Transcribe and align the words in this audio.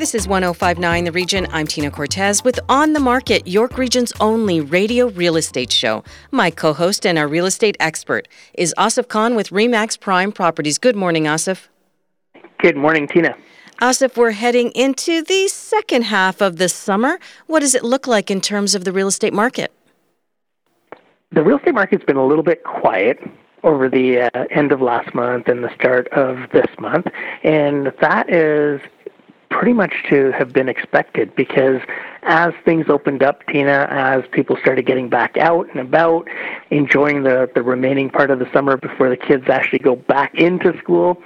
This 0.00 0.14
is 0.14 0.26
1059 0.26 1.04
The 1.04 1.12
Region. 1.12 1.46
I'm 1.52 1.66
Tina 1.66 1.90
Cortez 1.90 2.42
with 2.42 2.58
On 2.70 2.94
the 2.94 3.00
Market, 3.00 3.46
York 3.46 3.76
Region's 3.76 4.14
only 4.18 4.58
radio 4.58 5.10
real 5.10 5.36
estate 5.36 5.70
show. 5.70 6.02
My 6.30 6.50
co 6.50 6.72
host 6.72 7.04
and 7.04 7.18
our 7.18 7.28
real 7.28 7.44
estate 7.44 7.76
expert 7.80 8.26
is 8.54 8.74
Asif 8.78 9.08
Khan 9.08 9.34
with 9.34 9.50
REMAX 9.50 10.00
Prime 10.00 10.32
Properties. 10.32 10.78
Good 10.78 10.96
morning, 10.96 11.24
Asif. 11.24 11.68
Good 12.60 12.78
morning, 12.78 13.08
Tina. 13.08 13.36
Asif, 13.82 14.16
we're 14.16 14.30
heading 14.30 14.70
into 14.70 15.20
the 15.20 15.48
second 15.48 16.04
half 16.04 16.40
of 16.40 16.56
the 16.56 16.70
summer. 16.70 17.18
What 17.46 17.60
does 17.60 17.74
it 17.74 17.84
look 17.84 18.06
like 18.06 18.30
in 18.30 18.40
terms 18.40 18.74
of 18.74 18.84
the 18.84 18.92
real 18.92 19.08
estate 19.08 19.34
market? 19.34 19.70
The 21.32 21.42
real 21.42 21.58
estate 21.58 21.74
market's 21.74 22.06
been 22.06 22.16
a 22.16 22.26
little 22.26 22.42
bit 22.42 22.64
quiet 22.64 23.18
over 23.64 23.90
the 23.90 24.30
uh, 24.34 24.46
end 24.50 24.72
of 24.72 24.80
last 24.80 25.14
month 25.14 25.46
and 25.46 25.62
the 25.62 25.74
start 25.74 26.08
of 26.08 26.48
this 26.54 26.70
month, 26.78 27.06
and 27.44 27.92
that 28.00 28.32
is 28.32 28.80
pretty 29.50 29.72
much 29.72 29.92
to 30.08 30.30
have 30.32 30.52
been 30.52 30.68
expected 30.68 31.34
because 31.34 31.80
as 32.22 32.52
things 32.64 32.86
opened 32.88 33.22
up, 33.22 33.46
Tina, 33.46 33.88
as 33.90 34.22
people 34.30 34.56
started 34.56 34.86
getting 34.86 35.08
back 35.08 35.36
out 35.36 35.68
and 35.70 35.80
about, 35.80 36.28
enjoying 36.70 37.24
the, 37.24 37.50
the 37.54 37.62
remaining 37.62 38.10
part 38.10 38.30
of 38.30 38.38
the 38.38 38.50
summer 38.52 38.76
before 38.76 39.08
the 39.10 39.16
kids 39.16 39.48
actually 39.48 39.80
go 39.80 39.96
back 39.96 40.34
into 40.34 40.76
school, 40.78 41.20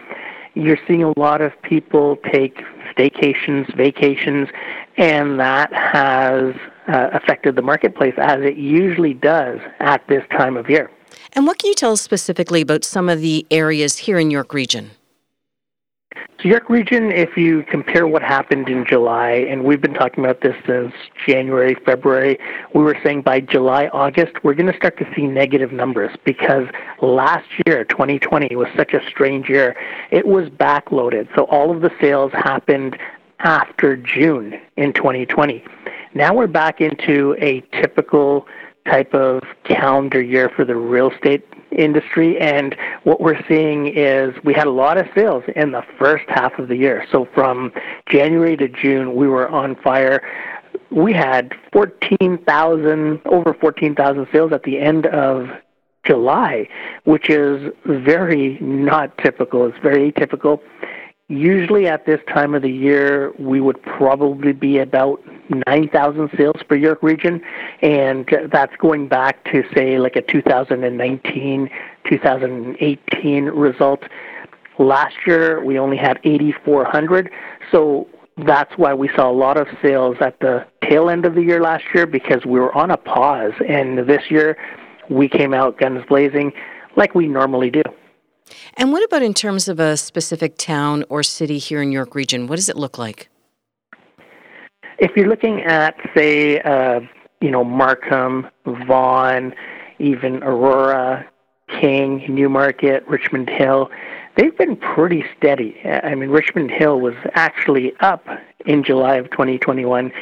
you're 0.54 0.78
seeing 0.86 1.02
a 1.02 1.18
lot 1.18 1.40
of 1.40 1.52
people 1.62 2.16
take 2.32 2.62
staycations, 2.96 3.74
vacations, 3.76 4.48
and 4.96 5.38
that 5.40 5.72
has 5.72 6.54
uh, 6.88 7.10
affected 7.12 7.56
the 7.56 7.62
marketplace 7.62 8.14
as 8.18 8.40
it 8.42 8.56
usually 8.56 9.14
does 9.14 9.60
at 9.80 10.06
this 10.08 10.24
time 10.30 10.56
of 10.56 10.70
year. 10.70 10.90
And 11.32 11.46
what 11.46 11.58
can 11.58 11.68
you 11.68 11.74
tell 11.74 11.92
us 11.92 12.00
specifically 12.00 12.60
about 12.60 12.84
some 12.84 13.08
of 13.08 13.20
the 13.20 13.44
areas 13.50 13.98
here 13.98 14.18
in 14.18 14.30
York 14.30 14.54
Region? 14.54 14.92
So 16.40 16.48
York 16.48 16.68
Region, 16.68 17.10
if 17.10 17.36
you 17.36 17.62
compare 17.62 18.06
what 18.06 18.22
happened 18.22 18.68
in 18.68 18.84
July, 18.84 19.30
and 19.30 19.64
we've 19.64 19.80
been 19.80 19.94
talking 19.94 20.24
about 20.24 20.40
this 20.40 20.54
since 20.66 20.92
January, 21.26 21.74
February, 21.86 22.38
we 22.74 22.82
were 22.82 22.96
saying 23.02 23.22
by 23.22 23.40
July, 23.40 23.86
August, 23.92 24.42
we're 24.42 24.54
going 24.54 24.70
to 24.70 24.76
start 24.76 24.98
to 24.98 25.06
see 25.14 25.26
negative 25.26 25.72
numbers 25.72 26.14
because 26.24 26.66
last 27.00 27.46
year, 27.66 27.84
2020, 27.84 28.56
was 28.56 28.68
such 28.76 28.92
a 28.92 29.00
strange 29.08 29.48
year. 29.48 29.76
It 30.10 30.26
was 30.26 30.48
backloaded. 30.50 31.28
So 31.34 31.44
all 31.44 31.70
of 31.70 31.82
the 31.82 31.90
sales 32.00 32.32
happened 32.32 32.98
after 33.40 33.96
June 33.96 34.60
in 34.76 34.92
2020. 34.92 35.64
Now 36.14 36.34
we're 36.34 36.46
back 36.46 36.80
into 36.80 37.36
a 37.40 37.60
typical 37.80 38.46
type 38.86 39.14
of 39.14 39.42
calendar 39.64 40.20
year 40.20 40.50
for 40.50 40.64
the 40.64 40.76
real 40.76 41.10
estate 41.10 41.46
industry. 41.74 42.38
And 42.38 42.76
what 43.04 43.20
we're 43.20 43.42
seeing 43.46 43.86
is 43.86 44.34
we 44.44 44.54
had 44.54 44.66
a 44.66 44.70
lot 44.72 44.98
of 44.98 45.06
sales 45.14 45.44
in 45.54 45.72
the 45.72 45.82
first 45.98 46.24
half 46.28 46.58
of 46.58 46.68
the 46.68 46.76
year. 46.76 47.06
So 47.10 47.28
from 47.34 47.72
January 48.08 48.56
to 48.56 48.68
June, 48.68 49.14
we 49.14 49.28
were 49.28 49.48
on 49.48 49.76
fire. 49.76 50.22
We 50.90 51.12
had 51.12 51.54
14,000, 51.72 53.20
over 53.26 53.54
14,000 53.54 54.26
sales 54.32 54.52
at 54.52 54.62
the 54.62 54.78
end 54.78 55.06
of 55.06 55.48
July, 56.04 56.68
which 57.04 57.30
is 57.30 57.72
very 57.84 58.58
not 58.60 59.16
typical. 59.18 59.66
It's 59.66 59.78
very 59.78 60.12
atypical. 60.12 60.60
Usually 61.28 61.88
at 61.88 62.04
this 62.04 62.20
time 62.28 62.54
of 62.54 62.62
the 62.62 62.70
year, 62.70 63.32
we 63.38 63.60
would 63.60 63.82
probably 63.82 64.52
be 64.52 64.78
about 64.78 65.22
9,000 65.66 66.30
sales 66.36 66.62
per 66.68 66.76
York 66.76 67.02
region, 67.02 67.42
and 67.82 68.28
that's 68.52 68.74
going 68.76 69.08
back 69.08 69.44
to, 69.52 69.62
say, 69.74 69.98
like 69.98 70.16
a 70.16 70.22
2019, 70.22 71.70
2018 72.08 73.44
result. 73.46 74.02
Last 74.78 75.14
year, 75.26 75.62
we 75.64 75.78
only 75.78 75.96
had 75.96 76.18
8,400, 76.24 77.30
so 77.70 78.08
that's 78.38 78.76
why 78.76 78.92
we 78.94 79.08
saw 79.14 79.30
a 79.30 79.32
lot 79.32 79.56
of 79.56 79.68
sales 79.80 80.16
at 80.20 80.40
the 80.40 80.66
tail 80.82 81.08
end 81.08 81.24
of 81.24 81.34
the 81.34 81.42
year 81.42 81.60
last 81.60 81.84
year 81.94 82.06
because 82.06 82.44
we 82.44 82.58
were 82.58 82.74
on 82.74 82.90
a 82.90 82.96
pause, 82.96 83.52
and 83.68 83.98
this 84.08 84.30
year 84.30 84.56
we 85.08 85.28
came 85.28 85.54
out 85.54 85.78
guns 85.78 86.04
blazing 86.08 86.52
like 86.96 87.14
we 87.14 87.28
normally 87.28 87.70
do. 87.70 87.82
And 88.76 88.92
what 88.92 89.04
about 89.04 89.22
in 89.22 89.34
terms 89.34 89.68
of 89.68 89.78
a 89.80 89.96
specific 89.96 90.58
town 90.58 91.04
or 91.08 91.22
city 91.22 91.58
here 91.58 91.80
in 91.80 91.92
York 91.92 92.14
Region? 92.14 92.46
What 92.46 92.56
does 92.56 92.68
it 92.68 92.76
look 92.76 92.98
like? 92.98 93.28
If 94.98 95.16
you're 95.16 95.28
looking 95.28 95.62
at, 95.62 95.96
say, 96.16 96.60
uh, 96.60 97.00
you 97.40 97.50
know, 97.50 97.64
Markham, 97.64 98.48
Vaughan, 98.64 99.54
even 99.98 100.42
Aurora, 100.42 101.26
King, 101.68 102.24
Newmarket, 102.28 103.06
Richmond 103.08 103.50
Hill, 103.50 103.90
they've 104.36 104.56
been 104.56 104.76
pretty 104.76 105.24
steady. 105.36 105.80
I 105.84 106.14
mean, 106.14 106.30
Richmond 106.30 106.70
Hill 106.70 107.00
was 107.00 107.14
actually 107.34 107.92
up 108.00 108.26
in 108.66 108.84
July 108.84 109.16
of 109.16 109.30
2021 109.30 110.12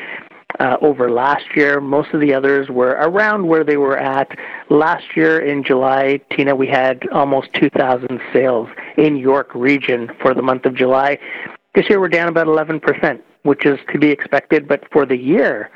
uh, 0.60 0.76
over 0.80 1.10
last 1.10 1.44
year. 1.54 1.80
Most 1.80 2.12
of 2.12 2.20
the 2.20 2.34
others 2.34 2.68
were 2.68 2.90
around 2.90 3.46
where 3.46 3.64
they 3.64 3.76
were 3.76 3.98
at 3.98 4.30
last 4.70 5.16
year 5.16 5.40
in 5.40 5.62
July. 5.62 6.20
Tina, 6.30 6.54
we 6.54 6.66
had 6.66 7.08
almost 7.10 7.52
2,000 7.54 8.20
sales 8.32 8.68
in 8.96 9.16
York 9.16 9.54
region 9.54 10.10
for 10.20 10.34
the 10.34 10.42
month 10.42 10.64
of 10.64 10.74
July. 10.74 11.18
This 11.74 11.88
year 11.88 12.00
we're 12.00 12.08
down 12.08 12.28
about 12.28 12.46
11%, 12.46 13.20
which 13.42 13.66
is 13.66 13.78
to 13.92 13.98
be 13.98 14.10
expected. 14.10 14.68
But 14.68 14.90
for 14.92 15.06
the 15.06 15.16
year, 15.16 15.70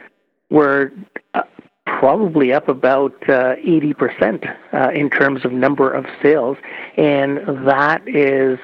we're 0.50 0.90
uh, 1.34 1.42
probably 1.86 2.52
up 2.52 2.68
about 2.68 3.14
uh, 3.28 3.56
80% 3.56 4.54
uh, 4.72 4.90
in 4.90 5.10
terms 5.10 5.44
of 5.44 5.52
number 5.52 5.90
of 5.90 6.04
sales, 6.22 6.56
and 6.96 7.38
that 7.66 8.06
is 8.06 8.58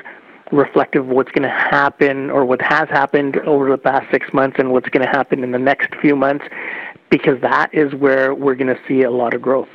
reflective 0.50 1.08
of 1.08 1.08
what's 1.08 1.32
going 1.32 1.42
to 1.42 1.48
happen 1.48 2.30
or 2.30 2.44
what 2.44 2.60
has 2.60 2.88
happened 2.90 3.38
over 3.38 3.70
the 3.70 3.78
past 3.78 4.06
six 4.10 4.32
months 4.34 4.56
and 4.58 4.70
what's 4.70 4.88
going 4.90 5.04
to 5.04 5.10
happen 5.10 5.42
in 5.42 5.52
the 5.52 5.58
next 5.58 5.94
few 6.00 6.14
months, 6.14 6.44
because 7.10 7.40
that 7.40 7.72
is 7.72 7.94
where 7.94 8.34
we're 8.34 8.54
going 8.54 8.74
to 8.74 8.80
see 8.86 9.02
a 9.02 9.10
lot 9.10 9.34
of 9.34 9.40
growth. 9.40 9.68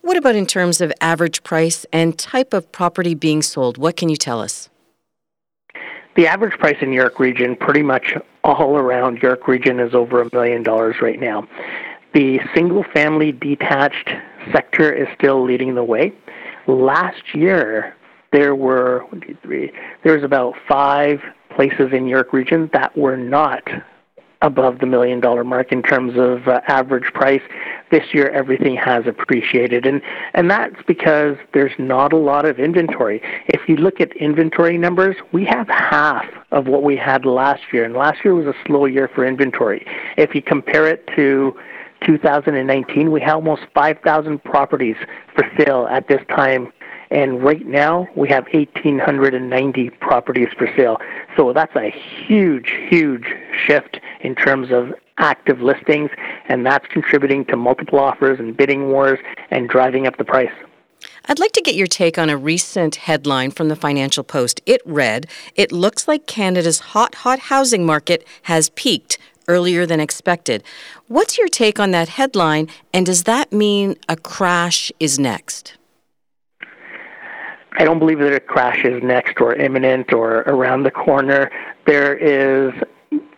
What 0.00 0.16
about 0.16 0.34
in 0.34 0.46
terms 0.46 0.80
of 0.80 0.92
average 1.00 1.44
price 1.44 1.86
and 1.92 2.18
type 2.18 2.52
of 2.52 2.72
property 2.72 3.14
being 3.14 3.40
sold? 3.40 3.78
What 3.78 3.96
can 3.96 4.08
you 4.08 4.16
tell 4.16 4.40
us? 4.40 4.68
The 6.14 6.26
average 6.26 6.58
price 6.58 6.76
in 6.80 6.92
York 6.92 7.18
Region, 7.18 7.56
pretty 7.56 7.82
much 7.82 8.14
all 8.44 8.76
around 8.76 9.18
York 9.18 9.48
Region, 9.48 9.80
is 9.80 9.94
over 9.94 10.20
a 10.20 10.28
million 10.32 10.62
dollars 10.62 10.96
right 11.00 11.18
now. 11.18 11.48
The 12.12 12.40
single 12.54 12.84
family 12.92 13.32
detached 13.32 14.10
sector 14.52 14.92
is 14.92 15.08
still 15.16 15.42
leading 15.42 15.74
the 15.74 15.84
way. 15.84 16.12
Last 16.66 17.34
year, 17.34 17.96
there 18.32 18.54
were. 18.54 19.06
There 20.04 20.14
was 20.14 20.22
about 20.22 20.54
five 20.68 21.20
places 21.54 21.92
in 21.92 22.06
York 22.06 22.32
Region 22.32 22.68
that 22.72 22.96
were 22.96 23.16
not 23.16 23.62
above 24.42 24.80
the 24.80 24.86
million 24.86 25.20
dollar 25.20 25.44
mark 25.44 25.72
in 25.72 25.82
terms 25.82 26.12
of 26.16 26.46
uh, 26.48 26.60
average 26.68 27.12
price. 27.14 27.42
This 27.90 28.12
year, 28.12 28.28
everything 28.30 28.76
has 28.76 29.06
appreciated, 29.06 29.86
and 29.86 30.02
and 30.34 30.50
that's 30.50 30.76
because 30.86 31.36
there's 31.54 31.72
not 31.78 32.12
a 32.12 32.16
lot 32.16 32.44
of 32.44 32.58
inventory. 32.58 33.22
If 33.48 33.68
you 33.68 33.76
look 33.76 34.00
at 34.00 34.14
inventory 34.16 34.78
numbers, 34.78 35.16
we 35.32 35.44
have 35.46 35.68
half 35.68 36.26
of 36.50 36.66
what 36.66 36.82
we 36.82 36.96
had 36.96 37.24
last 37.24 37.62
year, 37.72 37.84
and 37.84 37.94
last 37.94 38.24
year 38.24 38.34
was 38.34 38.46
a 38.46 38.54
slow 38.66 38.86
year 38.86 39.08
for 39.14 39.26
inventory. 39.26 39.86
If 40.16 40.34
you 40.34 40.42
compare 40.42 40.88
it 40.88 41.06
to 41.16 41.56
2019, 42.06 43.12
we 43.12 43.20
had 43.20 43.34
almost 43.34 43.62
5,000 43.74 44.42
properties 44.42 44.96
for 45.34 45.44
sale 45.56 45.86
at 45.90 46.08
this 46.08 46.20
time 46.28 46.72
and 47.12 47.42
right 47.42 47.66
now 47.66 48.08
we 48.16 48.28
have 48.30 48.46
1,890 48.52 49.90
properties 49.90 50.48
for 50.56 50.66
sale. 50.74 50.98
So 51.36 51.52
that's 51.52 51.76
a 51.76 51.90
huge, 51.90 52.70
huge 52.88 53.26
shift 53.66 54.00
in 54.22 54.34
terms 54.34 54.72
of 54.72 54.94
active 55.18 55.60
listings, 55.60 56.10
and 56.48 56.64
that's 56.64 56.86
contributing 56.88 57.44
to 57.44 57.56
multiple 57.56 57.98
offers 57.98 58.40
and 58.40 58.56
bidding 58.56 58.88
wars 58.88 59.18
and 59.50 59.68
driving 59.68 60.06
up 60.06 60.16
the 60.16 60.24
price. 60.24 60.50
I'd 61.26 61.38
like 61.38 61.52
to 61.52 61.60
get 61.60 61.74
your 61.74 61.86
take 61.86 62.18
on 62.18 62.30
a 62.30 62.36
recent 62.36 62.96
headline 62.96 63.50
from 63.50 63.68
the 63.68 63.76
Financial 63.76 64.24
Post. 64.24 64.62
It 64.66 64.80
read, 64.86 65.26
It 65.54 65.70
looks 65.70 66.08
like 66.08 66.26
Canada's 66.26 66.78
hot, 66.78 67.16
hot 67.16 67.38
housing 67.38 67.84
market 67.84 68.26
has 68.42 68.70
peaked 68.70 69.18
earlier 69.48 69.84
than 69.84 70.00
expected. 70.00 70.64
What's 71.08 71.36
your 71.36 71.48
take 71.48 71.78
on 71.78 71.90
that 71.90 72.08
headline, 72.08 72.68
and 72.94 73.04
does 73.04 73.24
that 73.24 73.52
mean 73.52 73.96
a 74.08 74.16
crash 74.16 74.90
is 74.98 75.18
next? 75.18 75.76
I 77.78 77.84
don't 77.84 77.98
believe 77.98 78.18
that 78.18 78.32
a 78.32 78.40
crash 78.40 78.84
is 78.84 79.02
next 79.02 79.40
or 79.40 79.54
imminent 79.54 80.12
or 80.12 80.40
around 80.40 80.82
the 80.82 80.90
corner. 80.90 81.50
There 81.86 82.14
is 82.14 82.72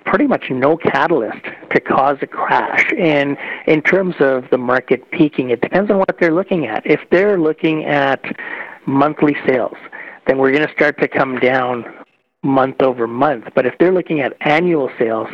pretty 0.04 0.26
much 0.26 0.50
no 0.50 0.76
catalyst 0.76 1.44
to 1.70 1.80
cause 1.80 2.18
a 2.20 2.26
crash. 2.26 2.92
And 2.98 3.36
in 3.66 3.82
terms 3.82 4.14
of 4.20 4.44
the 4.50 4.58
market 4.58 5.10
peaking, 5.10 5.50
it 5.50 5.60
depends 5.60 5.90
on 5.90 5.98
what 5.98 6.16
they're 6.20 6.34
looking 6.34 6.66
at. 6.66 6.86
If 6.86 7.00
they're 7.10 7.38
looking 7.38 7.84
at 7.84 8.22
monthly 8.86 9.36
sales, 9.46 9.76
then 10.26 10.38
we're 10.38 10.52
going 10.52 10.66
to 10.66 10.72
start 10.72 10.98
to 11.00 11.08
come 11.08 11.38
down 11.38 11.84
month 12.42 12.82
over 12.82 13.06
month. 13.06 13.46
But 13.54 13.66
if 13.66 13.74
they're 13.78 13.92
looking 13.92 14.20
at 14.20 14.36
annual 14.40 14.90
sales, 14.98 15.28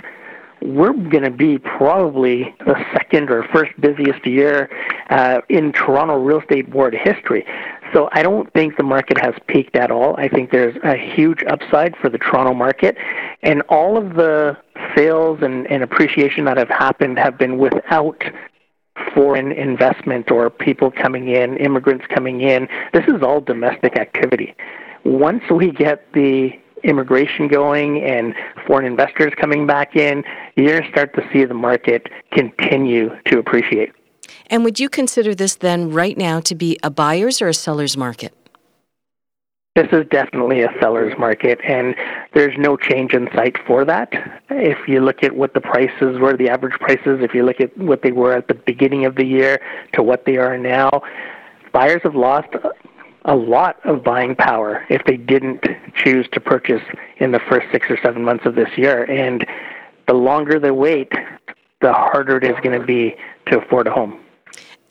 we're 0.62 0.92
going 0.92 1.24
to 1.24 1.30
be 1.30 1.58
probably 1.58 2.54
the 2.66 2.76
second 2.92 3.30
or 3.30 3.44
first 3.44 3.72
busiest 3.80 4.26
year 4.26 4.68
uh, 5.08 5.40
in 5.48 5.72
Toronto 5.72 6.16
real 6.16 6.40
estate 6.40 6.70
board 6.70 6.94
history. 6.94 7.46
So 7.92 8.08
I 8.12 8.22
don't 8.22 8.52
think 8.52 8.76
the 8.76 8.82
market 8.82 9.18
has 9.18 9.34
peaked 9.48 9.74
at 9.76 9.90
all. 9.90 10.14
I 10.16 10.28
think 10.28 10.50
there's 10.50 10.76
a 10.84 10.96
huge 10.96 11.42
upside 11.44 11.96
for 11.96 12.08
the 12.08 12.18
Toronto 12.18 12.54
market, 12.54 12.96
and 13.42 13.62
all 13.62 13.96
of 13.96 14.14
the 14.14 14.56
sales 14.96 15.40
and, 15.42 15.66
and 15.70 15.82
appreciation 15.82 16.44
that 16.44 16.56
have 16.56 16.68
happened 16.68 17.18
have 17.18 17.36
been 17.36 17.58
without 17.58 18.22
foreign 19.14 19.50
investment 19.52 20.30
or 20.30 20.50
people 20.50 20.90
coming 20.90 21.28
in, 21.28 21.56
immigrants 21.56 22.04
coming 22.08 22.42
in. 22.42 22.68
This 22.92 23.04
is 23.08 23.22
all 23.22 23.40
domestic 23.40 23.96
activity. 23.96 24.54
Once 25.04 25.42
we 25.50 25.72
get 25.72 26.12
the 26.12 26.52
immigration 26.84 27.48
going 27.48 28.02
and 28.02 28.34
foreign 28.66 28.86
investors 28.86 29.32
coming 29.40 29.66
back 29.66 29.96
in, 29.96 30.24
you're 30.56 30.68
going 30.68 30.82
to 30.82 30.90
start 30.90 31.14
to 31.14 31.28
see 31.32 31.44
the 31.44 31.54
market 31.54 32.08
continue 32.32 33.10
to 33.26 33.38
appreciate. 33.38 33.92
And 34.46 34.64
would 34.64 34.80
you 34.80 34.88
consider 34.88 35.34
this 35.34 35.56
then 35.56 35.90
right 35.90 36.16
now 36.16 36.40
to 36.40 36.54
be 36.54 36.78
a 36.82 36.90
buyer's 36.90 37.40
or 37.40 37.48
a 37.48 37.54
seller's 37.54 37.96
market? 37.96 38.34
This 39.76 39.86
is 39.92 40.04
definitely 40.10 40.62
a 40.62 40.68
seller's 40.80 41.16
market, 41.16 41.60
and 41.64 41.94
there's 42.34 42.56
no 42.58 42.76
change 42.76 43.12
in 43.12 43.28
sight 43.36 43.56
for 43.68 43.84
that. 43.84 44.12
If 44.50 44.88
you 44.88 45.00
look 45.00 45.22
at 45.22 45.36
what 45.36 45.54
the 45.54 45.60
prices 45.60 46.18
were, 46.18 46.36
the 46.36 46.48
average 46.48 46.78
prices, 46.80 47.20
if 47.22 47.34
you 47.34 47.44
look 47.44 47.60
at 47.60 47.76
what 47.78 48.02
they 48.02 48.10
were 48.10 48.32
at 48.32 48.48
the 48.48 48.54
beginning 48.54 49.04
of 49.06 49.14
the 49.14 49.24
year 49.24 49.60
to 49.92 50.02
what 50.02 50.24
they 50.24 50.38
are 50.38 50.58
now, 50.58 51.02
buyers 51.72 52.00
have 52.02 52.16
lost 52.16 52.48
a 53.30 53.36
lot 53.36 53.78
of 53.84 54.02
buying 54.02 54.34
power 54.34 54.84
if 54.90 55.04
they 55.04 55.16
didn't 55.16 55.64
choose 55.94 56.26
to 56.32 56.40
purchase 56.40 56.82
in 57.18 57.30
the 57.30 57.38
first 57.48 57.68
six 57.70 57.88
or 57.88 57.96
seven 58.02 58.24
months 58.24 58.44
of 58.44 58.56
this 58.56 58.68
year. 58.76 59.04
And 59.04 59.46
the 60.08 60.14
longer 60.14 60.58
they 60.58 60.72
wait, 60.72 61.12
the 61.80 61.92
harder 61.92 62.38
it 62.38 62.44
is 62.44 62.56
going 62.60 62.78
to 62.78 62.84
be 62.84 63.14
to 63.46 63.60
afford 63.60 63.86
a 63.86 63.92
home. 63.92 64.20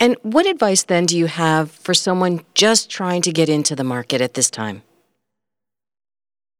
And 0.00 0.16
what 0.22 0.46
advice 0.46 0.84
then 0.84 1.04
do 1.04 1.18
you 1.18 1.26
have 1.26 1.70
for 1.70 1.92
someone 1.92 2.40
just 2.54 2.88
trying 2.88 3.20
to 3.22 3.30
get 3.30 3.50
into 3.50 3.76
the 3.76 3.84
market 3.84 4.22
at 4.22 4.32
this 4.32 4.50
time? 4.50 4.82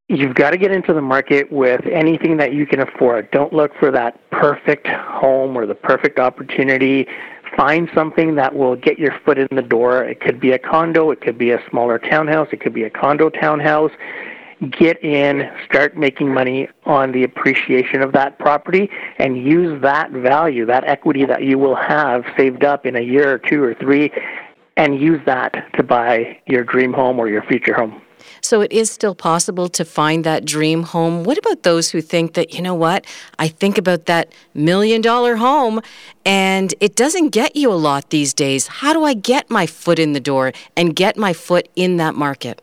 You've 0.09 0.35
got 0.35 0.51
to 0.51 0.59
get 0.59 0.73
into 0.73 0.93
the 0.93 1.01
market 1.01 1.51
with 1.51 1.87
anything 1.87 2.37
that 2.37 2.53
you 2.53 2.67
can 2.67 2.81
afford. 2.81 3.31
Don't 3.31 3.55
look 3.55 3.73
for 3.79 3.91
that 3.93 4.21
perfect 4.31 4.87
home 4.87 5.57
or 5.57 5.65
the 5.65 5.75
perfect 5.75 6.19
opportunity 6.19 7.07
find 7.57 7.89
something 7.95 8.35
that 8.37 8.55
will 8.55 8.77
get 8.77 8.99
your 8.99 9.19
foot 9.25 9.39
in 9.39 9.49
the 9.51 9.63
door. 9.63 10.05
It 10.05 10.21
could 10.21 10.41
be 10.41 10.53
a 10.53 10.59
condo, 10.59 11.11
it 11.11 11.21
could 11.21 11.39
be 11.39 11.51
a 11.51 11.63
smaller 11.69 11.99
townhouse, 11.99 12.49
it 12.53 12.61
could 12.61 12.75
be 12.75 12.85
a 12.85 12.91
condo 12.91 13.31
townhouse. 13.31 13.93
Get 14.79 15.03
in, 15.03 15.51
start 15.65 15.97
making 15.97 16.35
money 16.35 16.69
on 16.85 17.13
the 17.13 17.25
appreciation 17.25 18.03
of 18.03 18.13
that 18.13 18.39
property, 18.39 18.91
and 19.19 19.39
use 19.39 19.81
that 19.81 20.11
value, 20.11 20.67
that 20.67 20.85
equity 20.85 21.25
that 21.25 21.45
you 21.45 21.59
will 21.59 21.77
have 21.77 22.25
saved 22.37 22.63
up 22.63 22.85
in 22.85 22.95
a 22.95 23.01
year 23.01 23.33
or 23.33 23.39
two 23.39 23.63
or 23.63 23.75
three, 23.75 24.13
and 24.77 25.01
use 25.01 25.21
that 25.25 25.73
to 25.77 25.83
buy 25.83 26.39
your 26.47 26.63
dream 26.63 26.93
home 26.93 27.19
or 27.19 27.29
your 27.29 27.43
future 27.43 27.75
home. 27.75 28.03
So 28.41 28.61
it 28.61 28.73
is 28.73 28.91
still 28.91 29.15
possible 29.15 29.69
to 29.69 29.85
find 29.85 30.25
that 30.25 30.45
dream 30.45 30.83
home. 30.85 31.25
What 31.25 31.39
about 31.39 31.63
those 31.63 31.91
who 31.91 32.01
think 32.01 32.35
that, 32.35 32.55
you 32.55 32.63
know 32.63 32.75
what, 32.75 33.05
I 33.39 33.49
think 33.49 33.79
about 33.79 34.07
that 34.07 34.33
million 34.55 35.01
dollar 35.01 35.37
home 35.37 35.81
and 36.25 36.75
it 36.81 36.97
doesn't 36.97 37.31
get 37.31 37.57
you 37.57 37.73
a 37.73 37.75
lot 37.75 38.11
these 38.11 38.35
days. 38.35 38.67
How 38.67 38.93
do 38.93 39.05
I 39.05 39.15
get 39.15 39.51
my 39.51 39.67
foot 39.67 39.99
in 39.99 40.13
the 40.13 40.21
door 40.21 40.53
and 40.77 40.95
get 40.95 41.17
my 41.17 41.33
foot 41.33 41.69
in 41.77 41.97
that 41.97 42.15
market? 42.15 42.63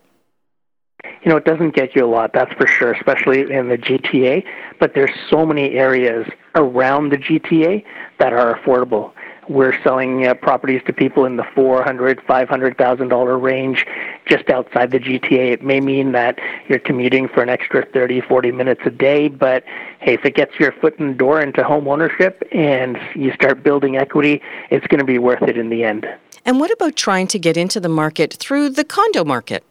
You 1.24 1.31
know, 1.31 1.38
it 1.38 1.46
doesn't 1.46 1.75
get 1.75 1.96
you 1.96 2.06
a 2.06 2.08
lot, 2.08 2.31
that's 2.34 2.54
for 2.54 2.68
sure, 2.68 2.94
especially 2.94 3.42
in 3.42 3.69
the 3.69 3.78
GTA, 3.78 4.44
but 4.80 4.94
there's 4.94 5.12
so 5.30 5.46
many 5.46 5.72
areas 5.72 6.28
around 6.56 7.10
the 7.10 7.18
GTA 7.18 7.84
that 8.19 8.34
are 8.34 8.58
affordable. 8.60 9.12
We're 9.49 9.81
selling 9.81 10.27
uh, 10.27 10.33
properties 10.33 10.81
to 10.88 10.94
people 10.94 11.25
in 11.25 11.38
the 11.38 11.45
four 11.55 11.83
hundred, 11.83 12.21
five 12.27 12.49
hundred 12.49 12.77
thousand 12.77 13.07
dollar 13.07 13.38
range, 13.38 13.85
just 14.27 14.49
outside 14.49 14.91
the 14.91 14.99
GTA. 14.99 15.53
It 15.53 15.63
may 15.63 15.79
mean 15.79 16.11
that 16.11 16.39
you're 16.67 16.79
commuting 16.79 17.27
for 17.27 17.41
an 17.41 17.49
extra 17.49 17.85
30, 17.85 18.21
40 18.21 18.51
minutes 18.51 18.81
a 18.85 18.89
day, 18.89 19.29
but 19.29 19.63
hey, 19.99 20.13
if 20.15 20.25
it 20.25 20.35
gets 20.35 20.59
your 20.59 20.71
foot 20.73 20.99
in 20.99 21.07
the 21.09 21.13
door 21.13 21.41
into 21.41 21.63
home 21.63 21.88
ownership 21.88 22.44
and 22.51 22.97
you 23.15 23.31
start 23.33 23.63
building 23.63 23.97
equity, 23.97 24.41
it's 24.69 24.85
going 24.88 24.99
to 24.99 25.05
be 25.05 25.17
worth 25.17 25.41
it 25.44 25.57
in 25.57 25.69
the 25.69 25.83
end. 25.83 26.05
And 26.45 26.59
what 26.59 26.71
about 26.71 26.95
trying 26.95 27.27
to 27.27 27.39
get 27.39 27.57
into 27.57 27.79
the 27.79 27.89
market 27.89 28.33
through 28.33 28.69
the 28.69 28.83
condo 28.83 29.25
market? 29.25 29.63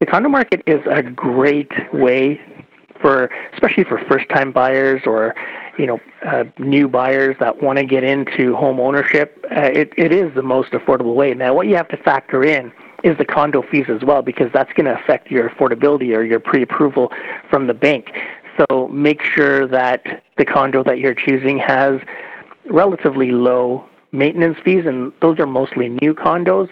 The 0.00 0.06
condo 0.06 0.28
market 0.28 0.62
is 0.66 0.80
a 0.90 1.02
great 1.02 1.70
way 1.92 2.40
for, 3.00 3.30
especially 3.54 3.84
for 3.84 3.98
first-time 4.08 4.52
buyers 4.52 5.02
or 5.06 5.34
you 5.78 5.86
know, 5.86 6.00
uh, 6.26 6.44
new 6.58 6.88
buyers 6.88 7.36
that 7.40 7.62
want 7.62 7.78
to 7.78 7.84
get 7.84 8.04
into 8.04 8.54
home 8.54 8.78
ownership, 8.78 9.44
uh, 9.50 9.60
it, 9.62 9.92
it 9.96 10.12
is 10.12 10.34
the 10.34 10.42
most 10.42 10.72
affordable 10.72 11.14
way. 11.14 11.34
Now, 11.34 11.54
what 11.54 11.66
you 11.66 11.76
have 11.76 11.88
to 11.88 11.96
factor 11.96 12.44
in 12.44 12.72
is 13.02 13.16
the 13.18 13.24
condo 13.24 13.62
fees 13.62 13.86
as 13.88 14.02
well, 14.04 14.22
because 14.22 14.50
that's 14.52 14.72
going 14.74 14.86
to 14.86 14.94
affect 14.94 15.30
your 15.30 15.48
affordability 15.48 16.14
or 16.16 16.22
your 16.22 16.40
pre-approval 16.40 17.10
from 17.50 17.66
the 17.66 17.74
bank. 17.74 18.12
So 18.58 18.88
make 18.88 19.22
sure 19.22 19.66
that 19.66 20.22
the 20.36 20.44
condo 20.44 20.84
that 20.84 20.98
you're 20.98 21.14
choosing 21.14 21.58
has 21.58 22.00
relatively 22.70 23.32
low 23.32 23.84
maintenance 24.12 24.58
fees, 24.64 24.84
and 24.86 25.12
those 25.20 25.38
are 25.38 25.46
mostly 25.46 25.88
new 25.88 26.14
condos 26.14 26.68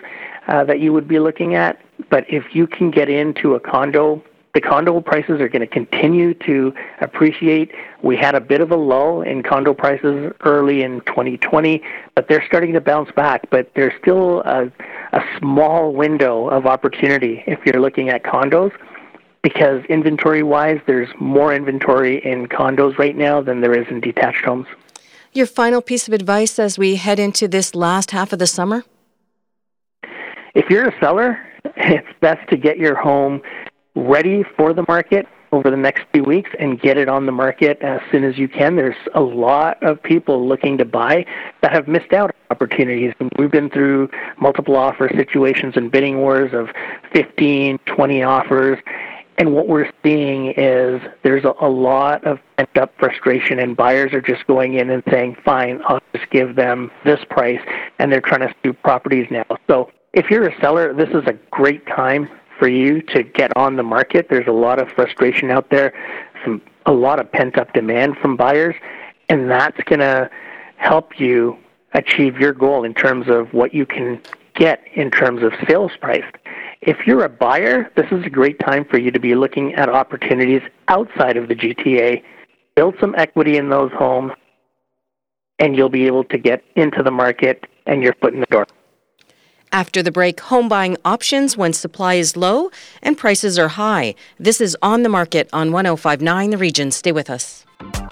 uh, 0.47 0.63
that 0.65 0.81
you 0.81 0.93
would 0.93 1.09
be 1.09 1.19
looking 1.19 1.55
at. 1.55 1.81
But 2.11 2.25
if 2.29 2.55
you 2.55 2.67
can 2.67 2.91
get 2.91 3.09
into 3.09 3.55
a 3.55 3.61
condo 3.61 4.23
the 4.53 4.61
condo 4.61 5.01
prices 5.01 5.41
are 5.41 5.49
going 5.49 5.61
to 5.61 5.67
continue 5.67 6.35
to 6.35 6.75
appreciate. 7.01 7.71
We 8.03 8.17
had 8.17 8.35
a 8.35 8.41
bit 8.41 8.61
of 8.61 8.71
a 8.71 8.77
lull 8.77 9.23
in 9.23 9.43
condo 9.43 9.75
prices 9.75 10.33
early 10.41 10.83
in 10.83 11.01
2020, 11.03 11.83
but 12.15 12.29
they're 12.29 12.45
starting 12.47 12.73
to 12.73 12.81
bounce 12.81 13.13
back. 13.13 13.49
But 13.51 13.71
there's 13.75 13.93
still 14.01 14.41
a, 14.41 14.71
a 15.13 15.23
small 15.39 15.93
window 15.93 16.49
of 16.49 16.67
opportunity 16.67 17.45
if 17.47 17.61
you're 17.65 17.81
looking 17.81 18.09
at 18.09 18.25
condos 18.25 18.73
because 19.43 19.85
inventory 19.85 20.43
wise, 20.43 20.81
there's 20.87 21.09
more 21.19 21.55
inventory 21.55 22.25
in 22.25 22.47
condos 22.47 22.99
right 22.99 23.17
now 23.17 23.41
than 23.41 23.61
there 23.61 23.75
is 23.75 23.87
in 23.89 24.01
detached 24.01 24.45
homes. 24.45 24.67
Your 25.33 25.47
final 25.47 25.81
piece 25.81 26.09
of 26.09 26.15
advice 26.15 26.59
as 26.59 26.77
we 26.77 26.97
head 26.97 27.21
into 27.21 27.47
this 27.47 27.75
last 27.75 28.11
half 28.11 28.33
of 28.33 28.41
the 28.41 28.47
summer? 28.47 28.85
If 30.55 30.69
you're 30.69 30.89
a 30.89 31.01
seller, 31.01 31.39
it's 31.77 32.09
best 32.21 32.49
to 32.51 32.57
get 32.57 32.79
your 32.79 32.97
home 32.97 33.41
ready 33.95 34.45
for 34.57 34.73
the 34.73 34.85
market 34.89 35.27
over 35.53 35.71
the 35.71 35.77
next 35.77 36.05
few 36.13 36.23
weeks 36.23 36.51
and 36.59 36.81
get 36.81 36.97
it 36.97 37.09
on 37.09 37.27
the 37.27 37.33
market 37.33 37.81
as 37.83 38.01
soon 38.11 38.25
as 38.25 38.39
you 38.39 38.49
can. 38.49 38.77
There's 38.77 38.97
a 39.15 39.21
lot 39.21 39.83
of 39.83 40.03
people 40.03 40.47
looking 40.47 40.79
to 40.79 40.85
buy 40.85 41.27
that 41.63 41.73
have 41.73 41.89
missed 41.89 42.13
out 42.13 42.31
on 42.31 42.57
opportunities. 42.57 43.15
And 43.19 43.33
we've 43.39 43.51
been 43.51 43.71
through 43.71 44.11
multiple 44.39 44.77
offer 44.77 45.11
situations 45.17 45.75
and 45.77 45.91
bidding 45.91 46.19
wars 46.19 46.53
of 46.55 46.69
15, 47.13 47.79
20 47.87 48.23
offers. 48.23 48.79
And 49.39 49.55
what 49.55 49.69
we're 49.69 49.91
seeing 50.05 50.53
is 50.57 51.01
there's 51.23 51.45
a, 51.45 51.69
lot 51.69 52.25
of 52.25 52.39
pent 52.59 52.77
up 52.77 52.93
frustration, 52.99 53.59
and 53.59 53.75
buyers 53.75 54.13
are 54.13 54.21
just 54.21 54.47
going 54.47 54.75
in 54.75 54.91
and 54.91 55.03
saying, 55.11 55.37
fine, 55.43 55.81
I'll 55.87 56.03
just 56.15 56.31
give 56.31 56.57
them 56.57 56.91
this 57.07 57.21
price. 57.31 57.61
And 57.99 58.13
they're 58.13 58.21
trying 58.21 58.41
to 58.41 58.55
sue 58.63 58.75
properties 58.75 59.29
now. 59.31 59.47
So 59.67 59.91
if 60.13 60.31
you're 60.31 60.47
a 60.47 60.61
seller, 60.61 60.93
this 60.93 61.09
is 61.09 61.27
a 61.27 61.33
great 61.51 61.87
time 61.87 62.29
for 62.61 62.69
you 62.69 63.01
to 63.01 63.25
get 63.25 63.57
on 63.57 63.75
the 63.77 63.83
market. 63.83 64.29
There's 64.29 64.47
a 64.47 64.53
lot 64.53 64.81
of 64.81 64.89
frustration 64.91 65.51
out 65.51 65.71
there, 65.71 65.93
some 66.45 66.63
a 66.87 66.93
lot 66.93 67.19
of 67.19 67.33
pent 67.33 67.59
up 67.59 67.73
demand 67.73 68.19
from 68.19 68.37
buyers, 68.37 68.77
and 69.29 69.51
that's 69.51 69.81
going 69.85 70.01
to 70.01 70.31
help 70.77 71.19
you 71.19 71.57
achieve 71.95 72.39
your 72.39 72.53
goal 72.53 72.85
in 72.85 72.95
terms 72.95 73.29
of 73.29 73.53
what 73.53 73.75
you 73.75 73.87
can 73.87 74.21
get 74.55 74.83
in 74.95 75.11
terms 75.11 75.43
of 75.43 75.53
sales 75.67 75.93
price. 76.01 76.25
If 76.83 77.07
you're 77.07 77.25
a 77.25 77.29
buyer, 77.29 77.91
this 77.97 78.07
is 78.13 78.25
a 78.25 78.31
great 78.31 78.59
time 78.61 78.85
for 78.85 78.99
you 78.99 79.11
to 79.11 79.21
be 79.21 79.35
looking 79.35 79.75
at 79.75 79.89
opportunities 79.89 80.63
outside 80.89 81.37
of 81.37 81.49
the 81.49 81.55
GTA. 81.55 82.23
Build 82.77 82.95
some 83.01 83.15
equity 83.17 83.57
in 83.57 83.71
those 83.71 83.91
homes, 83.93 84.33
and 85.59 85.77
you'll 85.77 85.89
be 85.89 86.07
able 86.07 86.25
to 86.25 86.39
get 86.39 86.63
into 86.77 87.03
the 87.03 87.11
market 87.11 87.67
and 87.87 88.03
your 88.03 88.15
foot 88.15 88.35
in 88.35 88.41
the 88.41 88.47
door. 88.47 88.67
After 89.73 90.03
the 90.03 90.11
break, 90.11 90.41
home 90.41 90.69
buying 90.69 90.97
options 91.05 91.57
when 91.57 91.73
supply 91.73 92.15
is 92.15 92.37
low 92.37 92.71
and 93.03 93.17
prices 93.17 93.59
are 93.59 93.69
high. 93.69 94.15
This 94.39 94.61
is 94.61 94.77
on 94.83 95.03
the 95.05 95.09
market 95.09 95.49
on 95.53 95.71
1059 95.73 96.51
The 96.51 96.59
Region. 96.59 96.91
Stay 96.91 97.13
with 97.13 97.31
us. 97.31 97.65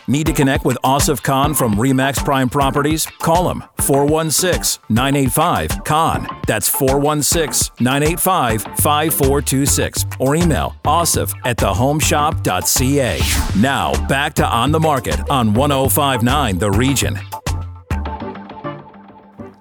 Need 0.06 0.26
to 0.26 0.32
connect 0.32 0.64
with 0.64 0.78
Asif 0.82 1.22
Khan 1.22 1.52
from 1.52 1.74
Remax 1.74 2.24
Prime 2.24 2.48
Properties? 2.48 3.06
Call 3.18 3.50
him 3.50 3.62
416 3.80 4.82
985 4.88 5.84
Khan. 5.84 6.26
That's 6.46 6.68
416 6.68 7.74
985 7.84 8.62
5426. 8.62 10.06
Or 10.18 10.36
email 10.36 10.74
asif 10.84 11.34
at 11.44 11.58
thehomeshop.ca. 11.58 13.20
Now, 13.60 14.06
back 14.06 14.34
to 14.34 14.46
On 14.46 14.72
the 14.72 14.80
Market 14.80 15.20
on 15.28 15.52
1059 15.52 16.58
The 16.58 16.70
Region. 16.70 17.18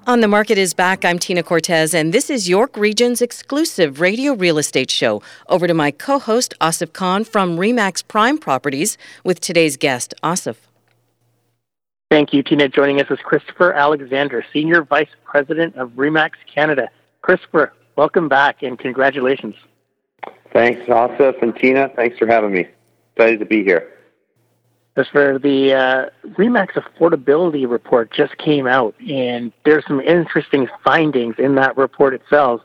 On 0.07 0.21
the 0.21 0.27
Market 0.29 0.57
is 0.57 0.73
back. 0.73 1.03
I'm 1.03 1.19
Tina 1.19 1.43
Cortez, 1.43 1.93
and 1.93 2.13
this 2.13 2.29
is 2.29 2.47
York 2.47 2.77
Region's 2.77 3.21
exclusive 3.21 3.99
radio 3.99 4.31
real 4.31 4.57
estate 4.57 4.89
show. 4.89 5.21
Over 5.49 5.67
to 5.67 5.73
my 5.73 5.91
co 5.91 6.17
host, 6.17 6.53
Asif 6.61 6.93
Khan 6.93 7.25
from 7.25 7.57
Remax 7.57 8.07
Prime 8.07 8.37
Properties, 8.37 8.97
with 9.25 9.41
today's 9.41 9.75
guest, 9.75 10.13
Asif. 10.23 10.55
Thank 12.09 12.31
you, 12.31 12.41
Tina. 12.41 12.69
Joining 12.69 13.01
us 13.01 13.07
is 13.11 13.19
Christopher 13.21 13.73
Alexander, 13.73 14.45
Senior 14.53 14.83
Vice 14.83 15.09
President 15.25 15.75
of 15.75 15.89
Remax 15.97 16.35
Canada. 16.55 16.87
Christopher, 17.21 17.73
welcome 17.97 18.29
back 18.29 18.63
and 18.63 18.79
congratulations. 18.79 19.55
Thanks, 20.53 20.79
Asif 20.87 21.41
and 21.41 21.53
Tina. 21.53 21.89
Thanks 21.97 22.17
for 22.17 22.27
having 22.27 22.53
me. 22.53 22.65
Excited 23.17 23.39
to 23.39 23.45
be 23.45 23.61
here. 23.61 23.96
As 24.97 25.07
for 25.09 25.37
the 25.37 25.73
uh, 25.73 26.05
Remax 26.29 26.71
affordability 26.71 27.69
report 27.69 28.11
just 28.11 28.35
came 28.39 28.65
out, 28.65 28.95
and 28.99 29.53
there's 29.63 29.85
some 29.85 30.01
interesting 30.01 30.67
findings 30.83 31.35
in 31.37 31.53
that 31.55 31.77
report 31.77 32.15
itself. 32.15 32.61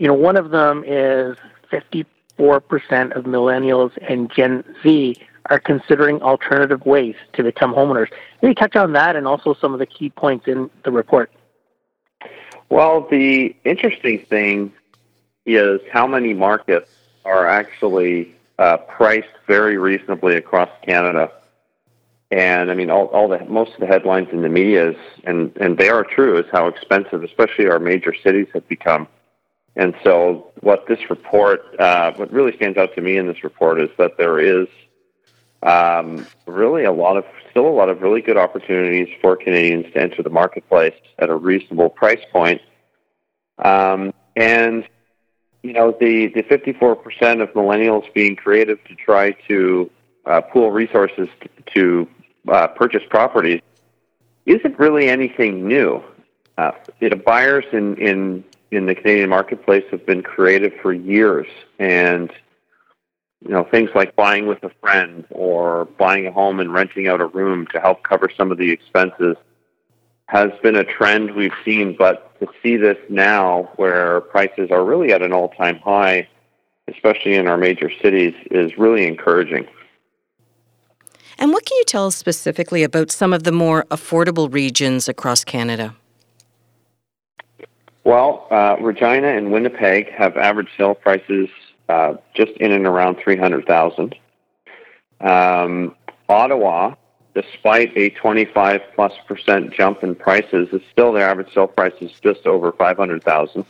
You 0.00 0.08
know, 0.08 0.14
one 0.14 0.36
of 0.36 0.50
them 0.50 0.82
is 0.84 1.36
54% 1.70 2.04
of 3.16 3.24
millennials 3.26 3.92
and 4.08 4.28
Gen 4.32 4.64
Z 4.82 5.14
are 5.50 5.60
considering 5.60 6.20
alternative 6.20 6.84
ways 6.84 7.14
to 7.34 7.44
become 7.44 7.72
homeowners. 7.72 8.08
Maybe 8.42 8.56
touch 8.56 8.74
on 8.74 8.92
that 8.94 9.14
and 9.14 9.28
also 9.28 9.54
some 9.54 9.72
of 9.72 9.78
the 9.78 9.86
key 9.86 10.10
points 10.10 10.48
in 10.48 10.68
the 10.84 10.90
report. 10.90 11.30
Well, 12.70 13.06
the 13.08 13.54
interesting 13.64 14.18
thing 14.18 14.72
is 15.46 15.80
how 15.92 16.08
many 16.08 16.34
markets 16.34 16.90
are 17.24 17.46
actually 17.46 18.34
uh, 18.58 18.78
priced 18.78 19.28
very 19.46 19.78
reasonably 19.78 20.34
across 20.34 20.70
Canada. 20.84 21.30
And 22.32 22.70
I 22.70 22.74
mean, 22.74 22.90
all, 22.90 23.08
all 23.08 23.28
the 23.28 23.44
most 23.44 23.74
of 23.74 23.80
the 23.80 23.86
headlines 23.86 24.28
in 24.32 24.40
the 24.40 24.48
media 24.48 24.92
is, 24.92 24.96
and 25.24 25.54
and 25.58 25.76
they 25.76 25.90
are 25.90 26.02
true, 26.02 26.38
is 26.38 26.46
how 26.50 26.66
expensive, 26.66 27.22
especially 27.22 27.68
our 27.68 27.78
major 27.78 28.14
cities, 28.24 28.46
have 28.54 28.66
become. 28.68 29.06
And 29.76 29.94
so, 30.02 30.50
what 30.60 30.86
this 30.88 30.98
report, 31.10 31.78
uh, 31.78 32.12
what 32.14 32.32
really 32.32 32.56
stands 32.56 32.78
out 32.78 32.94
to 32.94 33.02
me 33.02 33.18
in 33.18 33.26
this 33.26 33.44
report 33.44 33.82
is 33.82 33.90
that 33.98 34.16
there 34.16 34.40
is 34.40 34.66
um, 35.62 36.26
really 36.46 36.84
a 36.84 36.92
lot 36.92 37.18
of, 37.18 37.26
still 37.50 37.68
a 37.68 37.76
lot 37.76 37.90
of 37.90 38.00
really 38.00 38.22
good 38.22 38.38
opportunities 38.38 39.08
for 39.20 39.36
Canadians 39.36 39.92
to 39.92 40.00
enter 40.00 40.22
the 40.22 40.30
marketplace 40.30 40.94
at 41.18 41.28
a 41.28 41.36
reasonable 41.36 41.90
price 41.90 42.24
point. 42.32 42.62
Um, 43.58 44.14
and 44.36 44.88
you 45.62 45.74
know, 45.74 45.94
the 46.00 46.28
the 46.28 46.44
54% 46.44 47.42
of 47.42 47.50
millennials 47.50 48.10
being 48.14 48.36
creative 48.36 48.82
to 48.84 48.94
try 48.94 49.32
to 49.48 49.90
uh, 50.24 50.40
pool 50.40 50.70
resources 50.70 51.28
to, 51.42 51.48
to 51.74 52.08
uh, 52.48 52.68
purchase 52.68 53.02
properties 53.08 53.60
isn't 54.46 54.78
really 54.78 55.08
anything 55.08 55.66
new. 55.66 56.02
Uh, 56.58 56.72
it, 57.00 57.24
buyers 57.24 57.64
in, 57.72 57.96
in 57.96 58.44
in 58.70 58.86
the 58.86 58.94
Canadian 58.94 59.28
marketplace 59.28 59.84
have 59.90 60.04
been 60.06 60.22
creative 60.22 60.72
for 60.80 60.92
years, 60.92 61.46
and 61.78 62.32
you 63.40 63.50
know 63.50 63.64
things 63.64 63.90
like 63.94 64.16
buying 64.16 64.46
with 64.46 64.62
a 64.64 64.70
friend 64.80 65.24
or 65.30 65.84
buying 65.84 66.26
a 66.26 66.32
home 66.32 66.58
and 66.60 66.72
renting 66.72 67.06
out 67.06 67.20
a 67.20 67.26
room 67.26 67.66
to 67.68 67.80
help 67.80 68.02
cover 68.02 68.30
some 68.34 68.50
of 68.50 68.58
the 68.58 68.70
expenses 68.70 69.36
has 70.26 70.50
been 70.62 70.76
a 70.76 70.84
trend 70.84 71.34
we've 71.34 71.52
seen. 71.64 71.94
But 71.96 72.38
to 72.40 72.48
see 72.62 72.76
this 72.76 72.96
now, 73.10 73.70
where 73.76 74.22
prices 74.22 74.70
are 74.70 74.82
really 74.82 75.12
at 75.12 75.20
an 75.20 75.32
all-time 75.32 75.78
high, 75.78 76.26
especially 76.88 77.34
in 77.34 77.46
our 77.46 77.58
major 77.58 77.90
cities, 78.02 78.34
is 78.50 78.78
really 78.78 79.06
encouraging. 79.06 79.66
And 81.42 81.52
what 81.52 81.66
can 81.66 81.76
you 81.76 81.84
tell 81.86 82.06
us 82.06 82.14
specifically 82.14 82.84
about 82.84 83.10
some 83.10 83.32
of 83.32 83.42
the 83.42 83.50
more 83.50 83.84
affordable 83.90 84.54
regions 84.54 85.08
across 85.08 85.42
Canada? 85.42 85.96
Well, 88.04 88.46
uh, 88.48 88.76
Regina 88.80 89.26
and 89.26 89.50
Winnipeg 89.50 90.08
have 90.12 90.36
average 90.36 90.68
sale 90.76 90.94
prices 90.94 91.48
uh, 91.88 92.14
just 92.32 92.52
in 92.58 92.70
and 92.70 92.86
around 92.86 93.16
300,000. 93.16 94.14
Um, 95.20 95.96
Ottawa, 96.28 96.94
despite 97.34 97.90
a 97.96 98.10
25 98.10 98.80
plus 98.94 99.12
percent 99.26 99.74
jump 99.74 100.04
in 100.04 100.14
prices, 100.14 100.68
is 100.72 100.82
still 100.92 101.12
their 101.12 101.28
average 101.28 101.52
sale 101.52 101.66
price 101.66 101.94
is 102.00 102.12
just 102.22 102.46
over 102.46 102.70
500,000. 102.70 103.64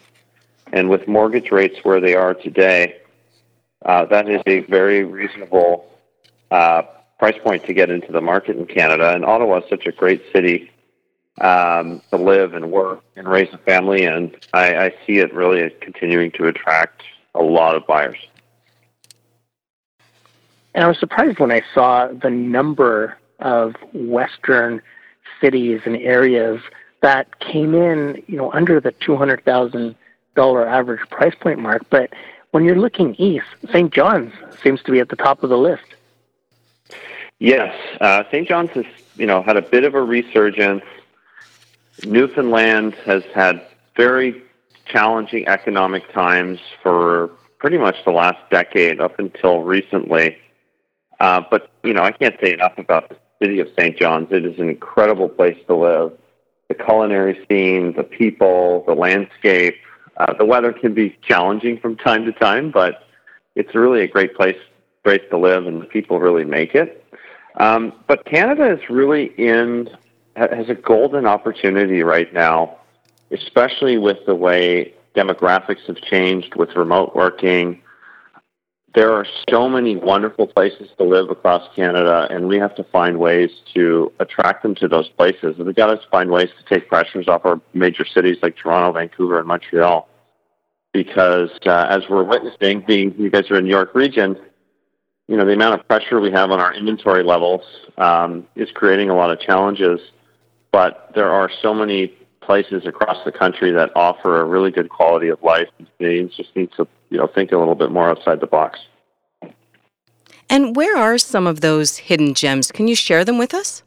And 0.75 0.91
with 0.91 1.09
mortgage 1.09 1.51
rates 1.51 1.79
where 1.85 2.01
they 2.01 2.17
are 2.17 2.35
today, 2.35 3.01
uh, 3.87 4.05
that 4.05 4.29
is 4.29 4.43
a 4.45 4.59
very 4.61 5.05
reasonable 5.05 5.87
uh, 6.51 6.83
price 7.23 7.39
point 7.45 7.65
to 7.65 7.73
get 7.73 7.89
into 7.89 8.11
the 8.11 8.21
market 8.21 8.57
in 8.57 8.67
Canada. 8.67 9.15
And 9.15 9.25
Ottawa 9.25 9.59
is 9.59 9.65
such 9.71 9.87
a 9.87 9.93
great 9.93 10.25
city 10.33 10.73
um, 11.41 12.03
to 12.11 12.17
live 12.17 12.53
and 12.53 12.73
work 12.73 13.01
and 13.15 13.29
raise 13.29 13.49
a 13.53 13.59
family, 13.59 14.07
and 14.07 14.37
I, 14.53 14.87
I 14.87 14.95
see 15.07 15.19
it 15.19 15.33
really 15.33 15.71
continuing 15.81 16.33
to 16.33 16.49
attract 16.49 17.05
a 17.37 17.41
lot 17.41 17.77
of 17.77 17.87
buyers. 17.87 18.19
And 20.75 20.83
I 20.83 20.89
was 20.89 20.99
surprised 20.99 21.39
when 21.39 21.53
I 21.53 21.63
saw 21.73 22.09
the 22.09 22.29
number 22.29 23.17
of 23.39 23.77
Western 23.93 24.83
cities 25.41 25.83
and 25.85 25.95
areas 25.99 26.61
that 27.03 27.39
came 27.39 27.73
in, 27.73 28.21
you 28.27 28.37
know, 28.37 28.51
under 28.51 28.81
the 28.81 28.91
two 28.99 29.15
hundred 29.15 29.45
thousand 29.45 29.95
dollar 30.35 30.67
average 30.67 31.09
price 31.09 31.37
point 31.39 31.61
mark. 31.61 31.83
But 31.89 32.13
when 32.51 32.65
you're 32.65 32.81
looking 32.81 33.15
east, 33.15 33.47
St. 33.69 33.93
John's 33.95 34.33
seems 34.61 34.83
to 34.83 34.91
be 34.91 34.99
at 34.99 35.09
the 35.09 35.15
top 35.15 35.45
of 35.45 35.51
the 35.51 35.59
list. 35.59 35.85
Yes, 37.43 37.75
uh, 38.01 38.23
St. 38.31 38.47
John's 38.47 38.71
has 38.71 38.85
you 39.17 39.27
know 39.27 39.43
had 39.43 39.57
a 39.57 39.63
bit 39.63 39.83
of 39.83 39.97
a 39.97 40.01
resurgence. 40.01 40.85
Newfoundland 42.05 42.95
has 43.05 43.25
had 43.35 43.67
very 43.97 44.45
challenging 44.87 45.49
economic 45.49 46.09
times 46.13 46.61
for 46.85 47.33
pretty 47.59 47.79
much 47.79 47.97
the 48.05 48.13
last 48.13 48.39
decade 48.53 49.01
up 49.01 49.19
until 49.19 49.63
recently. 49.63 50.37
Uh, 51.19 51.43
but 51.51 51.73
you 51.83 51.93
know, 51.93 52.05
I 52.05 52.13
can't 52.13 52.37
say 52.41 52.53
enough 52.53 52.79
about 52.79 53.09
the 53.09 53.17
city 53.43 53.59
of 53.59 53.67
St. 53.77 53.99
John's. 53.99 54.29
It 54.31 54.45
is 54.45 54.61
an 54.61 54.69
incredible 54.69 55.29
place 55.29 55.59
to 55.67 55.75
live. 55.75 56.13
The 56.69 56.77
culinary 56.77 57.45
scene, 57.49 57.93
the 57.97 58.05
people, 58.05 58.85
the 58.87 58.95
landscape. 58.95 59.75
Uh, 60.17 60.33
the 60.35 60.45
weather 60.45 60.73
can 60.73 60.95
be 60.95 61.19
challenging 61.27 61.81
from 61.81 61.97
time 61.97 62.25
to 62.25 62.33
time, 62.33 62.71
but 62.71 63.03
it's 63.57 63.75
really 63.75 64.03
a 64.03 64.07
great 64.07 64.37
place 64.37 64.59
place 65.03 65.23
to 65.31 65.39
live, 65.39 65.67
and 65.67 65.83
the 65.83 65.87
people 65.87 66.21
really 66.21 66.45
make 66.45 66.77
it. 66.77 67.02
Um, 67.59 67.93
but 68.07 68.25
Canada 68.25 68.73
is 68.73 68.81
really 68.89 69.33
in 69.37 69.91
has 70.37 70.69
a 70.69 70.75
golden 70.75 71.27
opportunity 71.27 72.03
right 72.03 72.33
now, 72.33 72.79
especially 73.31 73.99
with 73.99 74.19
the 74.27 74.35
way 74.35 74.95
demographics 75.15 75.87
have 75.87 75.97
changed 75.97 76.55
with 76.57 76.75
remote 76.75 77.15
working. 77.15 77.83
There 78.95 79.13
are 79.13 79.27
so 79.49 79.69
many 79.69 79.97
wonderful 79.97 80.47
places 80.47 80.91
to 80.99 81.05
live 81.05 81.31
across 81.31 81.67
Canada, 81.75 82.27
and 82.31 82.47
we 82.47 82.59
have 82.59 82.75
to 82.77 82.85
find 82.85 83.19
ways 83.19 83.51
to 83.75 84.13
attract 84.19 84.63
them 84.63 84.75
to 84.77 84.89
those 84.89 85.09
places. 85.09 85.57
And 85.57 85.67
we've 85.67 85.75
got 85.75 85.87
to 85.87 86.01
find 86.11 86.31
ways 86.31 86.51
to 86.59 86.75
take 86.75 86.89
pressures 86.89 87.27
off 87.27 87.45
our 87.47 87.61
major 87.73 88.05
cities 88.05 88.37
like 88.43 88.57
Toronto, 88.57 88.93
Vancouver, 88.93 89.39
and 89.39 89.49
Montreal. 89.49 90.09
Because 90.93 91.51
uh, 91.65 91.87
as 91.89 92.03
we're 92.11 92.23
witnessing, 92.23 92.85
being 92.87 93.15
you 93.19 93.31
guys 93.31 93.51
are 93.51 93.57
in 93.57 93.65
New 93.65 93.71
York 93.71 93.95
region, 93.95 94.37
you 95.33 95.39
know, 95.39 95.47
the 95.47 95.55
amount 95.55 95.81
of 95.81 95.89
pressure 95.89 96.21
we 96.21 96.31
have 96.31 96.51
on 96.51 96.61
our 96.61 96.75
inventory 96.75 97.23
levels 97.23 97.63
um, 97.97 98.47
is 98.55 98.69
creating 98.75 99.09
a 99.09 99.17
lot 99.17 99.31
of 99.31 99.41
challenges. 99.41 99.99
But 100.73 101.11
there 101.15 101.31
are 101.31 101.51
so 101.63 101.73
many 101.73 102.09
places 102.43 102.85
across 102.85 103.17
the 103.25 103.33
country 103.33 103.73
that 103.73 103.89
offer 103.97 104.43
a 104.43 104.45
really 104.45 104.71
good 104.71 104.91
quality 104.91 105.29
of 105.29 105.43
life. 105.43 105.69
Canadians 105.97 106.37
just 106.37 106.55
need 106.55 106.69
to, 106.77 106.87
you 107.09 107.17
know, 107.17 107.27
think 107.27 107.51
a 107.51 107.57
little 107.57 107.75
bit 107.75 107.91
more 107.91 108.11
outside 108.11 108.41
the 108.41 108.47
box. 108.47 108.81
And 110.51 110.77
where 110.77 110.99
are 110.99 111.17
some 111.17 111.47
of 111.47 111.63
those 111.63 111.97
hidden 111.97 112.35
gems? 112.35 112.71
Can 112.71 112.87
you 112.87 112.95
share 112.95 113.25
them 113.25 113.39
with 113.39 113.55
us? 113.55 113.83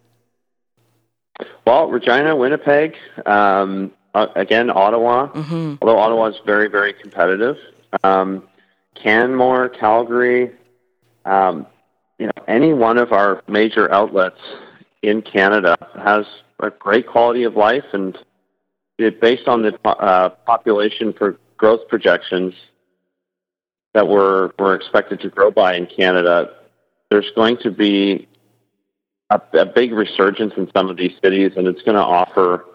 Well, 1.67 1.89
Regina, 1.89 2.35
Winnipeg, 2.35 2.95
um, 3.27 3.91
uh, 4.15 4.25
again, 4.35 4.71
Ottawa. 4.71 5.27
Mm-hmm. 5.27 5.75
Although 5.79 5.99
Ottawa 5.99 6.25
is 6.25 6.37
very, 6.43 6.69
very 6.69 6.93
competitive. 6.93 7.57
Um, 8.03 8.47
Canmore, 8.95 9.69
Calgary, 9.69 10.51
um, 11.25 11.67
you 12.17 12.27
know, 12.27 12.43
any 12.47 12.73
one 12.73 12.97
of 12.97 13.11
our 13.11 13.43
major 13.47 13.91
outlets 13.91 14.39
in 15.01 15.21
Canada 15.21 15.75
has 16.01 16.25
a 16.59 16.69
great 16.69 17.07
quality 17.07 17.43
of 17.43 17.55
life, 17.55 17.83
and 17.93 18.17
it, 18.97 19.19
based 19.19 19.47
on 19.47 19.61
the 19.61 19.77
uh, 19.87 20.29
population 20.29 21.13
for 21.13 21.37
growth 21.57 21.87
projections 21.87 22.53
that 23.93 24.07
we're 24.07 24.51
we're 24.59 24.75
expected 24.75 25.19
to 25.21 25.29
grow 25.29 25.51
by 25.51 25.75
in 25.75 25.87
Canada, 25.87 26.51
there's 27.09 27.31
going 27.35 27.57
to 27.57 27.71
be 27.71 28.27
a, 29.29 29.41
a 29.53 29.65
big 29.65 29.91
resurgence 29.91 30.53
in 30.57 30.69
some 30.75 30.89
of 30.89 30.97
these 30.97 31.13
cities, 31.23 31.51
and 31.57 31.67
it's 31.67 31.81
going 31.81 31.95
to 31.95 32.03
offer 32.03 32.65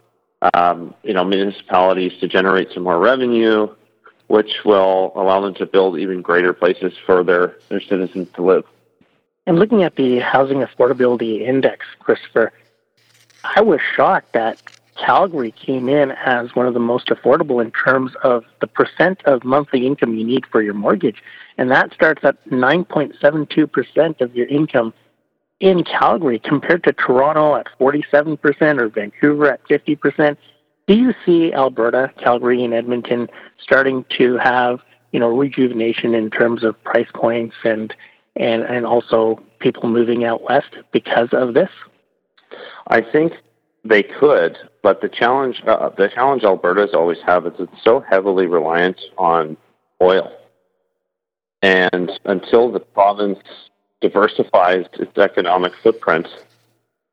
um, 0.55 0.95
you 1.03 1.15
know 1.15 1.25
municipalities 1.25 2.13
to 2.21 2.29
generate 2.29 2.69
some 2.73 2.83
more 2.83 2.99
revenue, 2.99 3.69
which 4.31 4.65
will 4.65 5.11
allow 5.17 5.41
them 5.41 5.53
to 5.53 5.67
build 5.67 5.99
even 5.99 6.23
greater 6.23 6.53
places 6.53 6.93
for 7.05 7.25
their, 7.25 7.57
their 7.69 7.81
citizens 7.81 8.29
to 8.33 8.41
live. 8.41 8.65
And 9.45 9.59
looking 9.59 9.83
at 9.83 9.97
the 9.97 10.21
housing 10.21 10.59
affordability 10.59 11.41
index, 11.41 11.85
Christopher, 11.99 12.53
I 13.43 13.61
was 13.61 13.81
shocked 13.97 14.33
that 14.35 14.63
Calgary 14.97 15.51
came 15.51 15.89
in 15.89 16.13
as 16.13 16.55
one 16.55 16.69
of 16.69 16.75
the 16.75 16.81
most 16.81 17.09
affordable 17.09 17.61
in 17.61 17.73
terms 17.73 18.13
of 18.23 18.45
the 18.61 18.69
percent 18.69 19.21
of 19.25 19.43
monthly 19.43 19.85
income 19.85 20.15
you 20.15 20.25
need 20.25 20.47
for 20.47 20.63
your 20.63 20.75
mortgage. 20.75 21.25
And 21.59 21.69
that 21.73 21.93
starts 21.93 22.23
at 22.23 22.37
9.72% 22.51 24.21
of 24.21 24.37
your 24.37 24.47
income 24.47 24.95
in 25.59 25.83
Calgary 25.83 26.39
compared 26.39 26.85
to 26.85 26.93
Toronto 26.93 27.57
at 27.57 27.67
47% 27.81 28.81
or 28.81 28.89
Vancouver 28.91 29.51
at 29.51 29.65
50%. 29.67 30.37
Do 30.91 30.97
you 30.97 31.15
see 31.25 31.53
Alberta, 31.53 32.13
Calgary, 32.19 32.65
and 32.65 32.75
Edmonton 32.75 33.29
starting 33.63 34.05
to 34.19 34.39
have, 34.39 34.81
you 35.13 35.21
know, 35.21 35.29
rejuvenation 35.29 36.17
in 36.17 36.31
terms 36.31 36.65
of 36.65 36.83
price 36.83 37.07
points 37.15 37.55
and 37.63 37.95
and 38.35 38.65
and 38.65 38.85
also 38.85 39.41
people 39.61 39.89
moving 39.89 40.25
out 40.25 40.43
west 40.43 40.75
because 40.91 41.29
of 41.31 41.55
this? 41.55 41.69
I 42.89 43.03
think 43.03 43.35
they 43.85 44.03
could, 44.03 44.59
but 44.83 45.01
the 45.01 45.09
challenge 45.09 45.63
uh, 45.65 45.91
the 45.91 46.09
challenge 46.09 46.43
Alberta's 46.43 46.93
always 46.93 47.19
have 47.25 47.47
is 47.47 47.53
it's 47.61 47.85
so 47.85 48.01
heavily 48.01 48.49
reliant 48.49 49.01
on 49.17 49.57
oil, 50.03 50.33
and 51.63 52.11
until 52.25 52.73
the 52.73 52.81
province 52.81 53.39
diversifies 54.01 54.87
its 54.95 55.17
economic 55.19 55.73
footprint, 55.85 56.27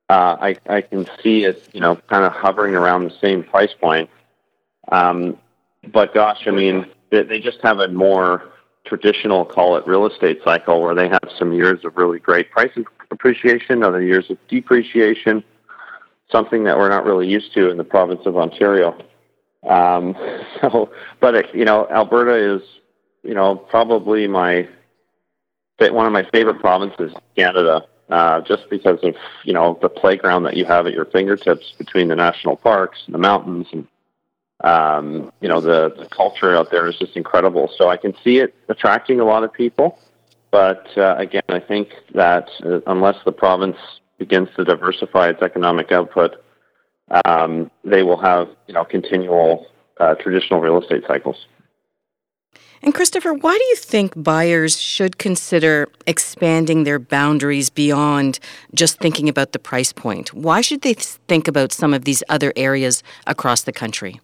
uh, 0.09 0.37
I, 0.39 0.55
I 0.69 0.81
can 0.81 1.07
see 1.21 1.43
it, 1.43 1.67
you 1.73 1.81
know, 1.81 1.95
kind 2.07 2.23
of 2.23 2.31
hovering 2.31 2.75
around 2.75 3.03
the 3.03 3.17
same 3.21 3.43
price 3.43 3.73
point. 3.79 4.09
Um, 4.91 5.37
but 5.91 6.13
gosh, 6.13 6.43
I 6.47 6.51
mean, 6.51 6.85
they, 7.11 7.23
they 7.23 7.39
just 7.39 7.59
have 7.61 7.79
a 7.79 7.87
more 7.89 8.49
traditional, 8.85 9.43
call 9.43 9.75
it 9.75 9.85
real 9.85 10.05
estate 10.05 10.39
cycle, 10.43 10.81
where 10.81 10.95
they 10.95 11.09
have 11.09 11.29
some 11.37 11.51
years 11.51 11.83
of 11.83 11.97
really 11.97 12.19
great 12.19 12.49
price 12.51 12.71
appreciation, 13.11 13.83
other 13.83 14.01
years 14.01 14.29
of 14.29 14.37
depreciation, 14.47 15.43
something 16.31 16.63
that 16.63 16.77
we're 16.77 16.89
not 16.89 17.05
really 17.05 17.27
used 17.27 17.53
to 17.53 17.69
in 17.69 17.77
the 17.77 17.83
province 17.83 18.21
of 18.25 18.37
Ontario. 18.37 18.97
Um, 19.67 20.15
so, 20.61 20.89
but 21.19 21.53
you 21.53 21.65
know, 21.65 21.87
Alberta 21.89 22.55
is, 22.55 22.61
you 23.23 23.33
know, 23.33 23.55
probably 23.55 24.27
my 24.27 24.67
one 25.79 26.07
of 26.07 26.11
my 26.11 26.27
favorite 26.31 26.59
provinces 26.59 27.11
in 27.13 27.21
Canada, 27.35 27.85
uh, 28.09 28.41
just 28.41 28.69
because 28.69 28.99
of 29.03 29.15
you 29.43 29.53
know 29.53 29.77
the 29.81 29.89
playground 29.89 30.43
that 30.43 30.55
you 30.55 30.65
have 30.65 30.87
at 30.87 30.93
your 30.93 31.05
fingertips 31.05 31.73
between 31.77 32.07
the 32.07 32.15
national 32.15 32.55
parks 32.55 32.99
and 33.05 33.13
the 33.13 33.19
mountains, 33.19 33.67
and 33.71 33.87
um, 34.63 35.31
you 35.41 35.49
know 35.49 35.59
the, 35.59 35.93
the 35.97 36.07
culture 36.09 36.55
out 36.55 36.71
there 36.71 36.87
is 36.87 36.97
just 36.97 37.17
incredible. 37.17 37.69
So 37.77 37.89
I 37.89 37.97
can 37.97 38.13
see 38.23 38.39
it 38.39 38.55
attracting 38.69 39.19
a 39.19 39.25
lot 39.25 39.43
of 39.43 39.51
people, 39.51 39.99
but 40.51 40.87
uh, 40.97 41.15
again, 41.17 41.43
I 41.49 41.59
think 41.59 41.89
that 42.13 42.49
uh, 42.63 42.79
unless 42.87 43.17
the 43.25 43.31
province 43.31 43.77
begins 44.17 44.49
to 44.55 44.63
diversify 44.63 45.29
its 45.29 45.41
economic 45.41 45.91
output, 45.91 46.43
um, 47.25 47.69
they 47.83 48.03
will 48.03 48.19
have 48.19 48.47
you 48.67 48.73
know 48.73 48.85
continual 48.85 49.67
uh, 49.99 50.15
traditional 50.15 50.61
real 50.61 50.81
estate 50.81 51.03
cycles. 51.07 51.45
And 52.81 52.93
Christopher, 52.93 53.33
why 53.33 53.57
do 53.57 53.63
you 53.65 53.75
think 53.75 54.13
buyers 54.15 54.79
should 54.79 55.17
consider 55.17 55.89
expanding 56.05 56.83
their 56.83 56.99
boundaries 56.99 57.69
beyond 57.69 58.39
just 58.73 58.99
thinking 58.99 59.27
about 59.27 59.51
the 59.51 59.59
price 59.59 59.91
point? 59.91 60.33
Why 60.33 60.61
should 60.61 60.81
they 60.81 60.93
think 60.93 61.47
about 61.47 61.71
some 61.71 61.93
of 61.93 62.05
these 62.05 62.23
other 62.29 62.53
areas 62.55 63.01
across 63.25 63.63
the 63.63 63.71
country? 63.71 64.21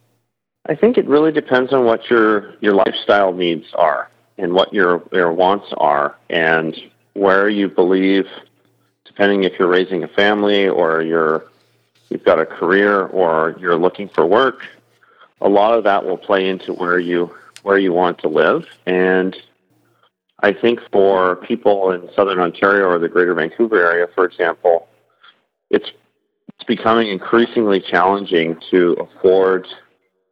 I 0.67 0.75
think 0.75 0.97
it 0.97 1.07
really 1.07 1.31
depends 1.31 1.73
on 1.73 1.85
what 1.85 2.09
your 2.09 2.53
your 2.61 2.73
lifestyle 2.73 3.33
needs 3.33 3.65
are 3.73 4.09
and 4.37 4.53
what 4.53 4.73
your 4.73 5.03
your 5.11 5.33
wants 5.33 5.67
are 5.77 6.15
and 6.29 6.75
where 7.13 7.49
you 7.49 7.67
believe 7.67 8.27
depending 9.03 9.43
if 9.43 9.59
you're 9.59 9.67
raising 9.67 10.03
a 10.03 10.07
family 10.07 10.67
or 10.67 11.01
you're 11.01 11.43
you've 12.09 12.23
got 12.23 12.39
a 12.39 12.45
career 12.45 13.07
or 13.07 13.55
you're 13.59 13.75
looking 13.75 14.07
for 14.07 14.25
work 14.25 14.65
a 15.41 15.49
lot 15.49 15.77
of 15.77 15.83
that 15.83 16.05
will 16.05 16.17
play 16.17 16.47
into 16.47 16.71
where 16.71 16.97
you 16.97 17.29
where 17.63 17.77
you 17.77 17.91
want 17.91 18.19
to 18.19 18.27
live. 18.27 18.65
And 18.85 19.35
I 20.41 20.53
think 20.53 20.79
for 20.91 21.37
people 21.37 21.91
in 21.91 22.09
southern 22.15 22.39
Ontario 22.39 22.85
or 22.85 22.99
the 22.99 23.09
greater 23.09 23.33
Vancouver 23.33 23.77
area, 23.77 24.07
for 24.13 24.25
example, 24.25 24.87
it's 25.69 25.89
it's 26.49 26.67
becoming 26.67 27.07
increasingly 27.07 27.79
challenging 27.81 28.57
to 28.69 28.93
afford 28.99 29.67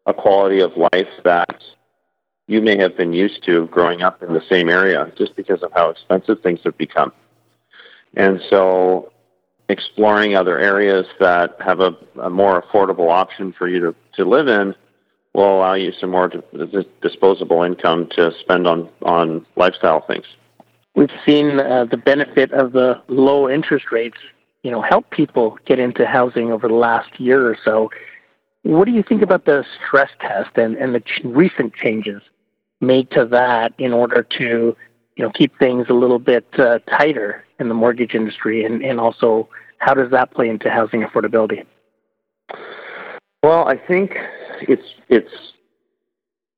a 0.05 0.13
quality 0.13 0.59
of 0.59 0.71
life 0.77 1.09
that 1.23 1.63
you 2.47 2.61
may 2.61 2.77
have 2.77 2.95
been 2.97 3.13
used 3.13 3.43
to 3.45 3.67
growing 3.67 4.01
up 4.01 4.21
in 4.21 4.33
the 4.33 4.43
same 4.49 4.69
area 4.69 5.11
just 5.17 5.35
because 5.35 5.63
of 5.63 5.71
how 5.73 5.89
expensive 5.89 6.41
things 6.41 6.59
have 6.63 6.77
become. 6.77 7.11
And 8.15 8.41
so 8.49 9.11
exploring 9.69 10.35
other 10.35 10.59
areas 10.59 11.05
that 11.19 11.55
have 11.61 11.79
a, 11.79 11.95
a 12.21 12.29
more 12.29 12.61
affordable 12.61 13.09
option 13.09 13.53
for 13.53 13.67
you 13.67 13.79
to, 13.79 13.95
to 14.15 14.25
live 14.25 14.47
in 14.47 14.75
will 15.33 15.57
allow 15.57 15.73
you 15.73 15.91
some 15.99 16.11
more 16.11 16.31
disposable 17.01 17.63
income 17.63 18.09
to 18.15 18.31
spend 18.39 18.67
on, 18.67 18.89
on 19.03 19.45
lifestyle 19.55 20.05
things. 20.05 20.25
We've 20.95 21.09
seen 21.25 21.59
uh, 21.59 21.85
the 21.85 21.97
benefit 21.97 22.51
of 22.51 22.73
the 22.73 23.01
low 23.07 23.49
interest 23.49 23.91
rates, 23.91 24.17
you 24.63 24.71
know, 24.71 24.81
help 24.81 25.09
people 25.09 25.57
get 25.65 25.79
into 25.79 26.05
housing 26.05 26.51
over 26.51 26.67
the 26.67 26.73
last 26.73 27.19
year 27.19 27.47
or 27.47 27.57
so. 27.63 27.89
What 28.63 28.85
do 28.85 28.91
you 28.91 29.03
think 29.03 29.21
about 29.21 29.45
the 29.45 29.65
stress 29.87 30.09
test 30.19 30.51
and, 30.55 30.75
and 30.75 30.93
the 30.93 30.99
ch- 30.99 31.21
recent 31.23 31.73
changes 31.73 32.21
made 32.81 33.09
to 33.11 33.25
that 33.25 33.73
in 33.77 33.93
order 33.93 34.23
to, 34.37 34.75
you 35.15 35.23
know, 35.23 35.31
keep 35.31 35.57
things 35.59 35.87
a 35.89 35.93
little 35.93 36.19
bit 36.19 36.45
uh, 36.59 36.79
tighter 36.89 37.45
in 37.59 37.69
the 37.69 37.73
mortgage 37.73 38.13
industry, 38.13 38.65
and, 38.65 38.83
and 38.83 38.99
also 38.99 39.47
how 39.77 39.93
does 39.93 40.11
that 40.11 40.31
play 40.31 40.49
into 40.49 40.69
housing 40.69 41.03
affordability? 41.03 41.65
Well, 43.43 43.67
I 43.67 43.77
think 43.77 44.17
it's 44.67 44.87
it's 45.09 45.53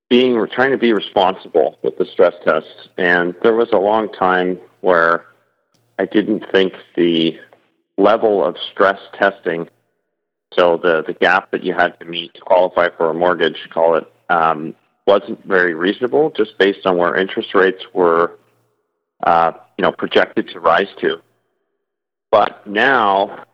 being 0.10 0.46
trying 0.54 0.72
to 0.72 0.78
be 0.78 0.94
responsible 0.94 1.78
with 1.82 1.98
the 1.98 2.06
stress 2.06 2.34
tests. 2.46 2.90
And 2.98 3.34
there 3.42 3.56
was 3.56 3.70
a 3.72 3.78
long 3.78 4.12
time 4.12 4.60
where 4.82 5.26
I 5.98 6.06
didn't 6.06 6.46
think 6.52 6.74
the 6.96 7.40
level 7.98 8.44
of 8.44 8.56
stress 8.72 9.00
testing, 9.18 9.70
so 10.54 10.78
the 10.82 11.04
the 11.06 11.14
gap 11.14 11.52
that 11.52 11.64
you 11.64 11.74
had 11.74 12.00
to 12.00 12.06
meet 12.06 12.34
to 12.36 12.42
qualify 12.42 12.90
for 12.96 13.10
a 13.10 13.14
mortgage, 13.14 13.70
call 13.74 13.96
it, 13.96 14.12
um, 14.30 14.76
wasn't 15.08 15.44
very 15.46 15.74
reasonable, 15.74 16.32
just 16.32 16.58
based 16.58 16.86
on 16.86 16.98
where 16.98 17.16
interest 17.16 17.54
rates 17.54 17.84
were, 17.94 18.38
uh, 19.26 19.52
you 19.78 19.84
know, 19.84 19.92
projected 19.92 20.48
to 20.50 20.60
rise 20.60 20.88
to. 21.02 21.18
But 22.32 22.66
now, 22.66 23.46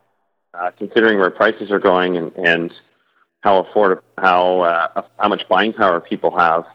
uh, 0.54 0.72
considering 0.78 1.20
where 1.20 1.30
prices 1.30 1.72
are 1.72 1.80
going 1.80 2.18
and, 2.18 2.32
and 2.36 2.74
how 3.42 3.64
afford 3.64 4.02
how 4.18 4.62
uh, 4.62 5.02
how 5.18 5.30
much 5.30 5.48
buying 5.48 5.74
power 5.74 6.00
people 6.00 6.38
have. 6.38 6.66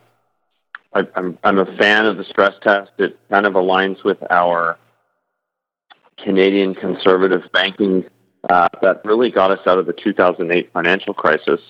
I, 0.93 1.03
I'm 1.15 1.39
I'm 1.43 1.59
a 1.59 1.77
fan 1.77 2.07
of 2.07 2.17
the 2.17 2.25
stress 2.25 2.55
test. 2.63 2.93
It 2.99 3.19
kind 3.31 3.47
of 3.47 3.55
aligns 3.55 4.03
with 4.05 4.19
our 4.31 4.79
Canadian 6.19 6.75
conservative 6.75 7.43
banking 7.53 8.05
uh, 8.49 8.69
that 8.83 9.05
really 9.05 9.31
got 9.31 9.51
us 9.51 9.67
out 9.67 9.79
of 9.79 9.87
the 9.87 9.93
2008 9.93 10.73
financial 10.73 11.15
crisis. 11.15 11.61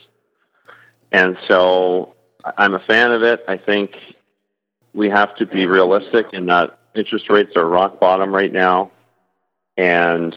And 1.13 1.37
so 1.49 2.15
I'm 2.59 2.75
a 2.75 2.81
fan 2.81 3.13
of 3.13 3.23
it. 3.23 3.45
I 3.49 3.57
think 3.57 3.93
we 4.93 5.09
have 5.09 5.35
to 5.37 5.47
be 5.47 5.67
realistic 5.67 6.27
in 6.33 6.47
that 6.47 6.79
interest 6.95 7.29
rates 7.31 7.57
are 7.57 7.67
rock 7.67 7.99
bottom 7.99 8.35
right 8.35 8.53
now, 8.53 8.91
and 9.77 10.37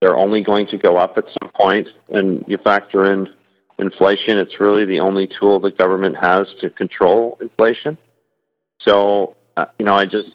they're 0.00 0.16
only 0.16 0.42
going 0.42 0.66
to 0.68 0.78
go 0.78 0.96
up 0.96 1.16
at 1.16 1.24
some 1.40 1.50
point. 1.54 1.88
And 2.08 2.44
you 2.46 2.58
factor 2.58 3.12
in 3.12 3.28
inflation. 3.78 4.38
It's 4.38 4.60
really 4.60 4.84
the 4.84 5.00
only 5.00 5.26
tool 5.26 5.60
the 5.60 5.70
government 5.70 6.16
has 6.16 6.46
to 6.60 6.70
control 6.70 7.38
inflation. 7.40 7.98
So, 8.80 9.36
uh, 9.56 9.66
you 9.78 9.84
know, 9.84 9.94
I 9.94 10.06
just 10.06 10.34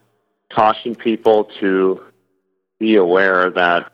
caution 0.54 0.96
people 0.96 1.50
to 1.60 2.02
be 2.80 2.96
aware 2.96 3.50
that 3.52 3.92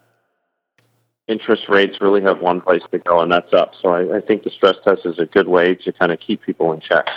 interest 1.27 1.63
rates 1.69 1.97
really 1.99 2.21
have 2.21 2.39
one 2.39 2.61
place 2.61 2.81
to 2.91 2.99
go, 2.99 3.19
and 3.19 3.31
that's 3.31 3.53
up. 3.53 3.73
So 3.81 3.89
I, 3.89 4.17
I 4.17 4.21
think 4.21 4.43
the 4.43 4.49
stress 4.49 4.75
test 4.83 5.01
is 5.05 5.19
a 5.19 5.25
good 5.25 5.47
way 5.47 5.75
to 5.75 5.91
kind 5.91 6.11
of 6.11 6.19
keep 6.19 6.41
people 6.41 6.71
in 6.73 6.79
check. 6.79 7.07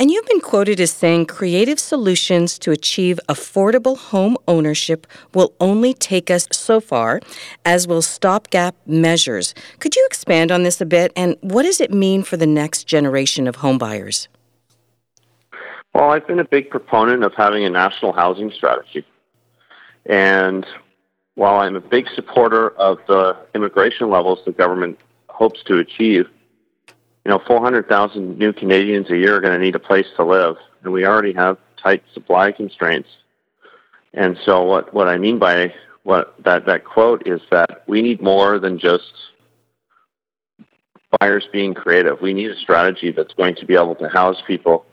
And 0.00 0.10
you've 0.10 0.24
been 0.24 0.40
quoted 0.40 0.80
as 0.80 0.90
saying 0.90 1.26
creative 1.26 1.78
solutions 1.78 2.58
to 2.60 2.70
achieve 2.70 3.20
affordable 3.28 3.98
home 3.98 4.38
ownership 4.48 5.06
will 5.34 5.52
only 5.60 5.92
take 5.92 6.30
us 6.30 6.48
so 6.50 6.80
far, 6.80 7.20
as 7.66 7.86
will 7.86 8.00
stopgap 8.00 8.74
measures. 8.86 9.52
Could 9.78 9.94
you 9.94 10.06
expand 10.06 10.50
on 10.50 10.62
this 10.62 10.80
a 10.80 10.86
bit? 10.86 11.12
And 11.14 11.36
what 11.42 11.64
does 11.64 11.82
it 11.82 11.92
mean 11.92 12.22
for 12.22 12.38
the 12.38 12.46
next 12.46 12.84
generation 12.84 13.46
of 13.46 13.58
homebuyers? 13.58 14.28
Well, 15.92 16.12
I've 16.12 16.26
been 16.26 16.40
a 16.40 16.44
big 16.44 16.70
proponent 16.70 17.22
of 17.22 17.34
having 17.34 17.66
a 17.66 17.70
national 17.70 18.14
housing 18.14 18.50
strategy. 18.52 19.04
And 20.06 20.66
while 21.34 21.56
I'm 21.56 21.76
a 21.76 21.80
big 21.80 22.08
supporter 22.14 22.70
of 22.78 23.00
the 23.06 23.36
immigration 23.54 24.08
levels 24.08 24.38
the 24.46 24.52
government 24.52 24.98
hopes 25.28 25.62
to 25.64 25.76
achieve, 25.76 26.24
you 27.24 27.30
know, 27.30 27.40
400,000 27.46 28.38
new 28.38 28.52
Canadians 28.52 29.10
a 29.10 29.16
year 29.16 29.36
are 29.36 29.40
going 29.40 29.58
to 29.58 29.64
need 29.64 29.74
a 29.74 29.80
place 29.80 30.06
to 30.16 30.24
live, 30.24 30.56
and 30.82 30.92
we 30.92 31.04
already 31.04 31.32
have 31.34 31.58
tight 31.82 32.02
supply 32.14 32.52
constraints. 32.52 33.08
And 34.14 34.38
so, 34.44 34.62
what, 34.64 34.92
what 34.94 35.08
I 35.08 35.18
mean 35.18 35.38
by 35.38 35.72
what 36.02 36.34
that, 36.44 36.66
that 36.66 36.84
quote 36.84 37.26
is 37.26 37.40
that 37.50 37.84
we 37.86 38.02
need 38.02 38.22
more 38.22 38.58
than 38.58 38.78
just 38.78 39.12
buyers 41.18 41.46
being 41.52 41.74
creative. 41.74 42.20
We 42.20 42.32
need 42.32 42.50
a 42.50 42.56
strategy 42.56 43.12
that's 43.12 43.34
going 43.34 43.56
to 43.56 43.66
be 43.66 43.74
able 43.74 43.94
to 43.96 44.08
house 44.08 44.38
people. 44.46 44.86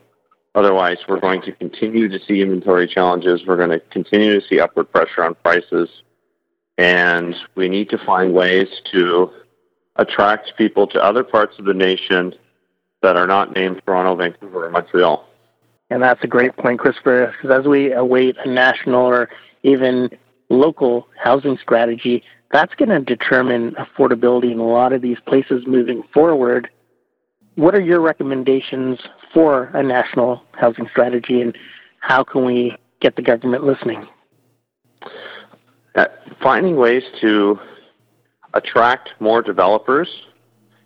Otherwise, 0.56 0.98
we're 1.08 1.20
going 1.20 1.42
to 1.44 1.52
continue 1.52 2.10
to 2.10 2.20
see 2.26 2.42
inventory 2.42 2.88
challenges. 2.88 3.42
We're 3.46 3.58
going 3.58 3.70
to 3.70 3.80
continue 3.80 4.40
to 4.40 4.48
see 4.48 4.60
upward 4.60 4.92
pressure 4.92 5.24
on 5.24 5.36
prices. 5.36 5.90
And 6.78 7.36
we 7.56 7.70
need 7.70 7.90
to 7.92 7.98
find 8.00 8.34
ways 8.34 8.68
to 8.92 9.32
attract 9.98 10.54
people 10.58 10.88
to 10.88 11.04
other 11.04 11.24
parts 11.24 11.58
of 11.60 11.66
the 11.66 11.74
nation 11.74 12.34
that 13.02 13.16
are 13.16 13.28
not 13.28 13.54
named 13.54 13.82
Toronto, 13.86 14.16
Vancouver, 14.16 14.66
or 14.66 14.70
Montreal. 14.72 15.28
And 15.90 16.04
that's 16.04 16.24
a 16.24 16.28
great 16.28 16.56
point, 16.58 16.80
Christopher, 16.80 17.34
because 17.42 17.60
as 17.60 17.68
we 17.68 17.94
await 17.94 18.36
a 18.44 18.50
national 18.50 19.06
or 19.06 19.30
even 19.64 20.10
local 20.50 21.08
housing 21.22 21.58
strategy, 21.62 22.24
that's 22.52 22.74
going 22.76 22.90
to 22.90 23.00
determine 23.00 23.76
affordability 23.76 24.52
in 24.52 24.60
a 24.60 24.68
lot 24.68 24.94
of 24.94 25.02
these 25.02 25.18
places 25.28 25.64
moving 25.68 26.04
forward. 26.14 26.70
What 27.56 27.76
are 27.76 27.82
your 27.82 28.02
recommendations 28.02 29.00
for 29.34 29.66
a 29.74 29.84
national 29.84 30.44
housing 30.54 30.88
strategy, 30.90 31.42
and 31.42 31.58
how 32.00 32.24
can 32.24 32.46
we 32.46 32.76
get 33.02 33.16
the 33.16 33.22
government 33.22 33.64
listening? 33.64 34.08
Uh, 35.96 36.06
finding 36.42 36.76
ways 36.76 37.04
to 37.22 37.60
attract 38.54 39.10
more 39.20 39.42
developers 39.42 40.10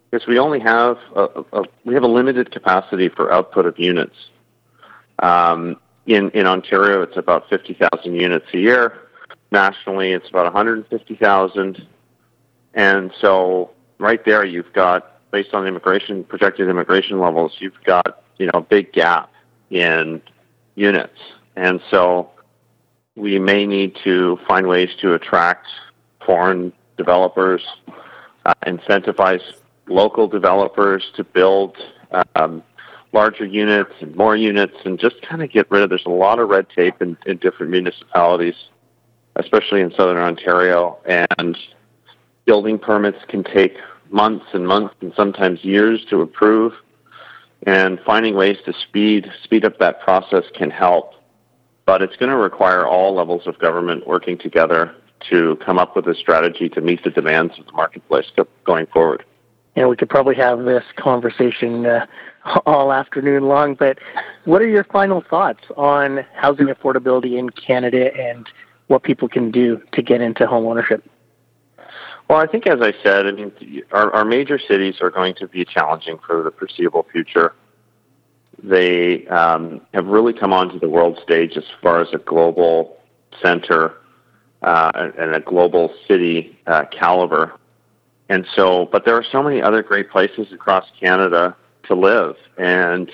because 0.10 0.28
we 0.28 0.38
only 0.40 0.60
have 0.60 0.98
a, 1.16 1.44
a, 1.54 1.64
we 1.86 1.94
have 1.94 2.04
a 2.04 2.08
limited 2.08 2.52
capacity 2.52 3.10
for 3.10 3.32
output 3.32 3.66
of 3.66 3.80
units. 3.80 4.16
Um, 5.20 5.78
in 6.06 6.30
in 6.32 6.48
Ontario, 6.48 7.02
it's 7.02 7.18
about 7.18 7.48
fifty 7.50 7.74
thousand 7.74 8.16
units 8.16 8.48
a 8.54 8.58
year. 8.58 9.08
Nationally, 9.52 10.12
it's 10.12 10.30
about 10.30 10.46
one 10.46 10.54
hundred 10.54 10.88
fifty 10.90 11.16
thousand, 11.16 11.88
and 12.74 13.12
so 13.22 13.72
right 14.00 14.24
there, 14.26 14.44
you've 14.44 14.74
got 14.74 15.22
based 15.32 15.54
on 15.54 15.66
immigration 15.66 16.24
projected 16.24 16.70
immigration 16.70 17.20
levels, 17.20 17.54
you've 17.60 17.82
got 17.86 18.24
you 18.38 18.48
know 18.48 18.60
a 18.60 18.62
big 18.62 18.92
gap 18.92 19.32
in 19.70 20.22
units, 20.76 21.20
and 21.56 21.82
so 21.90 22.30
we 23.16 23.40
may 23.40 23.66
need 23.66 23.96
to 24.04 24.40
find 24.48 24.68
ways 24.68 24.90
to 25.02 25.14
attract 25.14 25.68
foreign 26.26 26.74
developers, 27.02 27.64
uh, 28.46 28.54
incentivize 28.68 29.42
local 29.88 30.28
developers 30.28 31.04
to 31.16 31.24
build 31.24 31.76
um, 32.36 32.62
larger 33.12 33.46
units 33.46 33.92
and 34.02 34.16
more 34.16 34.36
units, 34.36 34.76
and 34.86 35.00
just 35.00 35.16
kind 35.24 35.42
of 35.42 35.52
get 35.52 35.70
rid 35.72 35.82
of. 35.82 35.90
There's 35.90 36.06
a 36.06 36.10
lot 36.10 36.38
of 36.40 36.50
red 36.50 36.68
tape 36.70 37.02
in, 37.02 37.18
in 37.26 37.38
different 37.38 37.72
municipalities, 37.72 38.56
especially 39.36 39.82
in 39.82 39.92
southern 39.98 40.18
Ontario, 40.18 41.00
and 41.06 41.58
building 42.46 42.78
permits 42.78 43.18
can 43.28 43.44
take 43.44 43.76
months 44.12 44.46
and 44.54 44.68
months 44.68 44.94
and 45.02 45.12
sometimes 45.16 45.64
years 45.64 46.06
to 46.10 46.22
approve. 46.22 46.74
And 47.68 48.00
finding 48.06 48.36
ways 48.36 48.58
to 48.66 48.74
speed 48.74 49.32
speed 49.44 49.66
up 49.66 49.78
that 49.80 50.02
process 50.02 50.46
can 50.56 50.72
help, 50.72 51.14
but 51.86 52.02
it's 52.02 52.16
going 52.16 52.32
to 52.32 52.38
require 52.38 52.88
all 52.88 53.14
levels 53.14 53.46
of 53.46 53.60
government 53.60 54.08
working 54.08 54.38
together 54.38 54.96
to 55.30 55.58
come 55.66 55.78
up 55.78 55.96
with 55.96 56.08
a 56.08 56.16
strategy 56.16 56.70
to 56.70 56.82
meet 56.82 57.04
the 57.04 57.10
demands 57.10 57.58
of 57.60 57.66
the 57.66 57.72
marketplace 57.74 58.26
going 58.66 58.88
forward. 58.88 59.24
And 59.76 59.90
we 59.90 59.96
could 59.96 60.10
probably 60.10 60.36
have 60.36 60.66
this 60.66 60.84
conversation 60.98 61.86
uh, 61.86 62.06
all 62.66 62.92
afternoon 62.92 63.48
long, 63.48 63.76
but 63.76 64.00
what 64.46 64.62
are 64.62 64.68
your 64.68 64.84
final 64.86 65.24
thoughts 65.30 65.64
on 65.78 66.26
housing 66.36 66.68
affordability 66.68 67.38
in 67.38 67.50
Canada 67.50 68.14
and 68.16 68.48
what 68.88 69.04
people 69.04 69.30
can 69.30 69.52
do 69.52 69.82
to 69.94 70.02
get 70.02 70.22
into 70.22 70.46
home 70.46 70.66
ownership? 70.66 71.04
Well, 72.30 72.40
I 72.40 72.48
think, 72.48 72.68
as 72.68 72.80
I 72.82 72.94
said, 73.04 73.28
I 73.28 73.32
mean, 73.32 73.52
our, 73.92 74.14
our 74.14 74.26
major 74.26 74.58
cities 74.58 74.96
are 75.02 75.10
going 75.10 75.36
to 75.36 75.48
be 75.48 75.66
challenging 75.66 76.18
for 76.26 76.44
the 76.44 76.52
foreseeable 76.52 77.06
future. 77.12 77.54
They 78.64 79.28
um, 79.28 79.82
have 79.94 80.06
really 80.06 80.34
come 80.34 80.54
onto 80.54 80.80
the 80.80 80.88
world 80.88 81.20
stage 81.24 81.58
as 81.58 81.64
far 81.82 82.02
as 82.02 82.10
a 82.14 82.20
global 82.20 82.98
center 83.42 83.96
uh, 84.62 85.12
and 85.18 85.36
a 85.36 85.40
global 85.40 85.94
city 86.08 86.58
uh, 86.68 86.86
caliber. 86.86 87.54
And 88.30 88.46
so, 88.56 88.86
but 88.86 89.06
there 89.06 89.16
are 89.16 89.24
so 89.24 89.44
many 89.44 89.62
other 89.62 89.84
great 89.84 90.10
places 90.10 90.52
across 90.52 90.86
Canada 91.00 91.56
to 91.84 91.96
live, 91.96 92.36
and 92.58 93.12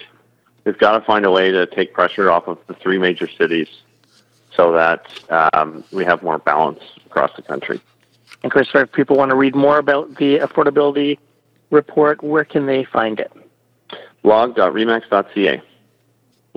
we've 0.64 0.78
got 0.78 1.00
to 1.00 1.06
find 1.06 1.26
a 1.26 1.32
way 1.32 1.50
to 1.52 1.66
take 1.66 1.94
pressure 1.94 2.30
off 2.30 2.48
of 2.48 2.60
the 2.68 2.74
three 2.76 3.00
major 3.00 3.28
cities 3.28 3.68
so 4.56 4.72
that 4.74 5.08
um, 5.54 5.84
we 5.92 6.04
have 6.04 6.22
more 6.22 6.38
balance 6.38 6.82
across 7.06 7.32
the 7.36 7.42
country. 7.42 7.80
And 8.44 8.52
Christopher, 8.52 8.82
if 8.82 8.92
people 8.92 9.18
want 9.18 9.30
to 9.30 9.36
read 9.36 9.56
more 9.56 9.80
about 9.80 10.16
the 10.18 10.40
affordability 10.40 11.18
report, 11.72 12.24
where 12.24 12.46
can 12.46 12.66
they 12.66 12.84
find 12.84 13.20
it? 13.20 13.32
blog.remax.ca 14.24 15.62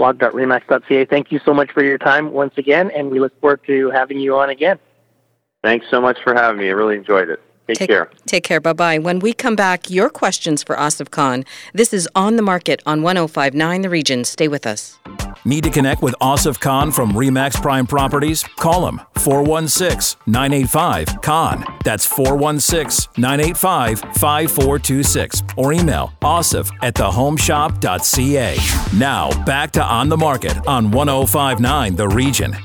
blog.remax.ca. 0.01 1.05
Thank 1.05 1.31
you 1.31 1.39
so 1.45 1.53
much 1.53 1.73
for 1.73 1.85
your 1.85 1.99
time 1.99 2.33
once 2.33 2.55
again, 2.57 2.91
and 2.93 3.11
we 3.11 3.21
look 3.21 3.39
forward 3.39 3.61
to 3.67 3.91
having 3.91 4.19
you 4.19 4.35
on 4.35 4.49
again. 4.49 4.79
Thanks 5.63 5.85
so 5.91 6.01
much 6.01 6.17
for 6.25 6.33
having 6.33 6.59
me. 6.59 6.69
I 6.69 6.73
really 6.73 6.97
enjoyed 6.97 7.29
it. 7.29 7.39
Take, 7.71 7.79
take 7.79 7.89
care. 7.89 8.11
Take 8.27 8.45
care. 8.45 8.61
Bye 8.61 8.73
bye. 8.73 8.99
When 8.99 9.21
we 9.21 9.33
come 9.33 9.57
back, 9.57 9.91
your 9.91 10.11
questions 10.11 10.63
for 10.63 10.77
Asif 10.77 11.11
Khan. 11.11 11.45
This 11.73 11.93
is 11.93 12.09
On 12.15 12.37
the 12.37 12.43
Market 12.43 12.83
on 12.85 13.03
1059 13.03 13.83
The 13.83 13.89
Region. 13.89 14.25
Stay 14.25 14.49
with 14.49 14.67
us. 14.67 14.99
Need 15.45 15.65
to 15.65 15.71
connect 15.71 16.03
with 16.03 16.15
Asif 16.21 16.61
Khan 16.61 16.91
from 16.91 17.13
Remax 17.13 17.61
Prime 17.63 17.87
Properties? 17.87 18.45
Call 18.57 18.89
him 18.89 19.01
416 19.17 20.21
985 20.27 21.23
Khan. 21.23 21.65
That's 21.85 22.07
416 22.07 23.13
985 23.17 24.01
5426. 24.01 25.43
Or 25.57 25.73
email 25.73 26.13
asif 26.23 26.71
at 26.83 26.95
thehomeshop.ca. 26.95 28.99
Now, 28.99 29.45
back 29.45 29.71
to 29.73 29.83
On 29.83 30.09
the 30.09 30.17
Market 30.17 30.57
on 30.67 30.91
1059 30.91 31.97
The 31.97 32.09
Region. 32.09 32.57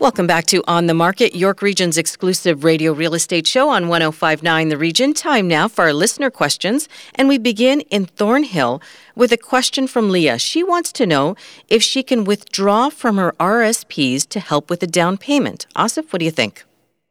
Welcome 0.00 0.26
back 0.26 0.46
to 0.46 0.62
On 0.66 0.86
the 0.86 0.92
Market, 0.92 1.36
York 1.36 1.62
Region's 1.62 1.96
exclusive 1.96 2.64
radio 2.64 2.92
real 2.92 3.14
estate 3.14 3.46
show 3.46 3.68
on 3.68 3.86
1059 3.86 4.68
The 4.68 4.76
Region. 4.76 5.14
Time 5.14 5.46
now 5.46 5.68
for 5.68 5.82
our 5.82 5.92
listener 5.92 6.30
questions. 6.30 6.88
And 7.14 7.28
we 7.28 7.38
begin 7.38 7.80
in 7.82 8.06
Thornhill 8.06 8.82
with 9.14 9.30
a 9.30 9.36
question 9.36 9.86
from 9.86 10.10
Leah. 10.10 10.38
She 10.38 10.64
wants 10.64 10.90
to 10.92 11.06
know 11.06 11.36
if 11.68 11.80
she 11.82 12.02
can 12.02 12.24
withdraw 12.24 12.90
from 12.90 13.18
her 13.18 13.32
RSPs 13.38 14.28
to 14.30 14.40
help 14.40 14.68
with 14.68 14.82
a 14.82 14.88
down 14.88 15.16
payment. 15.16 15.66
Asif, 15.76 16.12
what 16.12 16.18
do 16.18 16.24
you 16.24 16.32
think? 16.32 16.64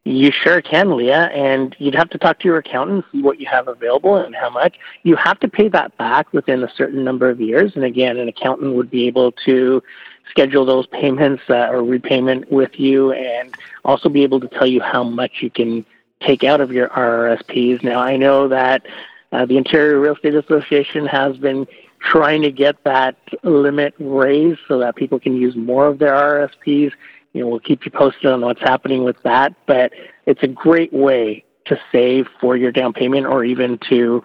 You 0.04 0.30
sure 0.30 0.60
can, 0.60 0.94
Leah, 0.94 1.30
and 1.32 1.74
you'd 1.78 1.94
have 1.94 2.10
to 2.10 2.18
talk 2.18 2.38
to 2.40 2.44
your 2.48 2.58
accountant, 2.58 3.06
see 3.10 3.22
what 3.22 3.40
you 3.40 3.46
have 3.50 3.68
available 3.68 4.16
and 4.16 4.34
how 4.34 4.50
much. 4.50 4.76
You 5.02 5.16
have 5.16 5.40
to 5.40 5.48
pay 5.48 5.68
that 5.70 5.96
back 5.96 6.30
within 6.34 6.62
a 6.62 6.70
certain 6.76 7.02
number 7.02 7.30
of 7.30 7.40
years, 7.40 7.72
and 7.74 7.84
again, 7.84 8.18
an 8.18 8.28
accountant 8.28 8.74
would 8.74 8.90
be 8.90 9.06
able 9.06 9.32
to 9.46 9.82
schedule 10.30 10.64
those 10.64 10.86
payments 10.86 11.42
uh, 11.48 11.68
or 11.68 11.82
repayment 11.82 12.50
with 12.50 12.78
you 12.78 13.12
and 13.12 13.54
also 13.84 14.08
be 14.08 14.22
able 14.22 14.40
to 14.40 14.48
tell 14.48 14.66
you 14.66 14.80
how 14.80 15.04
much 15.04 15.32
you 15.40 15.50
can 15.50 15.84
take 16.20 16.44
out 16.44 16.60
of 16.60 16.72
your 16.72 16.88
RRSPs. 16.88 17.82
Now, 17.82 18.00
I 18.00 18.16
know 18.16 18.48
that 18.48 18.86
uh, 19.32 19.46
the 19.46 19.56
Ontario 19.56 19.98
Real 19.98 20.14
Estate 20.14 20.34
Association 20.34 21.06
has 21.06 21.36
been 21.36 21.66
trying 22.00 22.42
to 22.42 22.50
get 22.50 22.82
that 22.84 23.16
limit 23.42 23.94
raised 23.98 24.60
so 24.68 24.78
that 24.78 24.96
people 24.96 25.18
can 25.18 25.36
use 25.36 25.56
more 25.56 25.86
of 25.86 25.98
their 25.98 26.12
RRSPs. 26.12 26.92
You 27.32 27.40
know, 27.40 27.48
we'll 27.48 27.60
keep 27.60 27.84
you 27.84 27.90
posted 27.90 28.26
on 28.26 28.42
what's 28.42 28.60
happening 28.60 29.04
with 29.04 29.20
that, 29.24 29.54
but 29.66 29.92
it's 30.26 30.42
a 30.42 30.48
great 30.48 30.92
way 30.92 31.44
to 31.66 31.78
save 31.90 32.26
for 32.40 32.56
your 32.56 32.70
down 32.70 32.92
payment 32.92 33.26
or 33.26 33.44
even 33.44 33.78
to 33.88 34.22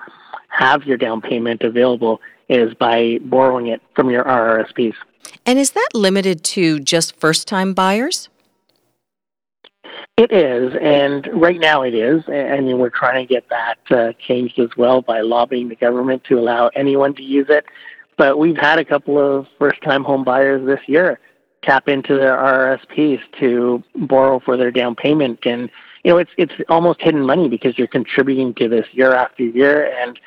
have 0.49 0.83
your 0.83 0.97
down 0.97 1.21
payment 1.21 1.61
available 1.61 2.21
is 2.49 2.73
by 2.73 3.19
borrowing 3.21 3.67
it 3.67 3.81
from 3.95 4.09
your 4.09 4.23
RRSPs. 4.23 4.95
And 5.45 5.59
is 5.59 5.71
that 5.71 5.89
limited 5.93 6.43
to 6.45 6.79
just 6.79 7.15
first 7.15 7.47
time 7.47 7.73
buyers? 7.73 8.29
It 10.17 10.33
is, 10.33 10.73
and 10.81 11.29
right 11.33 11.59
now 11.59 11.81
it 11.81 11.93
is. 11.93 12.23
I 12.27 12.59
mean, 12.59 12.77
we're 12.77 12.89
trying 12.89 13.25
to 13.25 13.33
get 13.33 13.47
that 13.49 13.77
uh, 13.89 14.11
changed 14.19 14.59
as 14.59 14.69
well 14.75 15.01
by 15.01 15.21
lobbying 15.21 15.69
the 15.69 15.77
government 15.77 16.25
to 16.25 16.37
allow 16.37 16.67
anyone 16.75 17.15
to 17.15 17.23
use 17.23 17.47
it. 17.49 17.65
But 18.17 18.37
we've 18.37 18.57
had 18.57 18.79
a 18.79 18.85
couple 18.85 19.17
of 19.17 19.47
first 19.57 19.81
time 19.81 20.03
home 20.03 20.25
buyers 20.25 20.65
this 20.65 20.81
year 20.87 21.19
tap 21.63 21.87
into 21.87 22.15
their 22.15 22.35
RRSPs 22.35 23.21
to 23.39 23.81
borrow 23.95 24.39
for 24.39 24.57
their 24.57 24.71
down 24.71 24.95
payment. 24.95 25.39
And, 25.45 25.69
you 26.03 26.11
know, 26.11 26.17
it's, 26.17 26.31
it's 26.37 26.53
almost 26.67 27.01
hidden 27.01 27.25
money 27.25 27.47
because 27.47 27.77
you're 27.77 27.87
contributing 27.87 28.53
to 28.55 28.67
this 28.67 28.87
year 28.91 29.13
after 29.13 29.43
year 29.43 29.91
and 30.01 30.19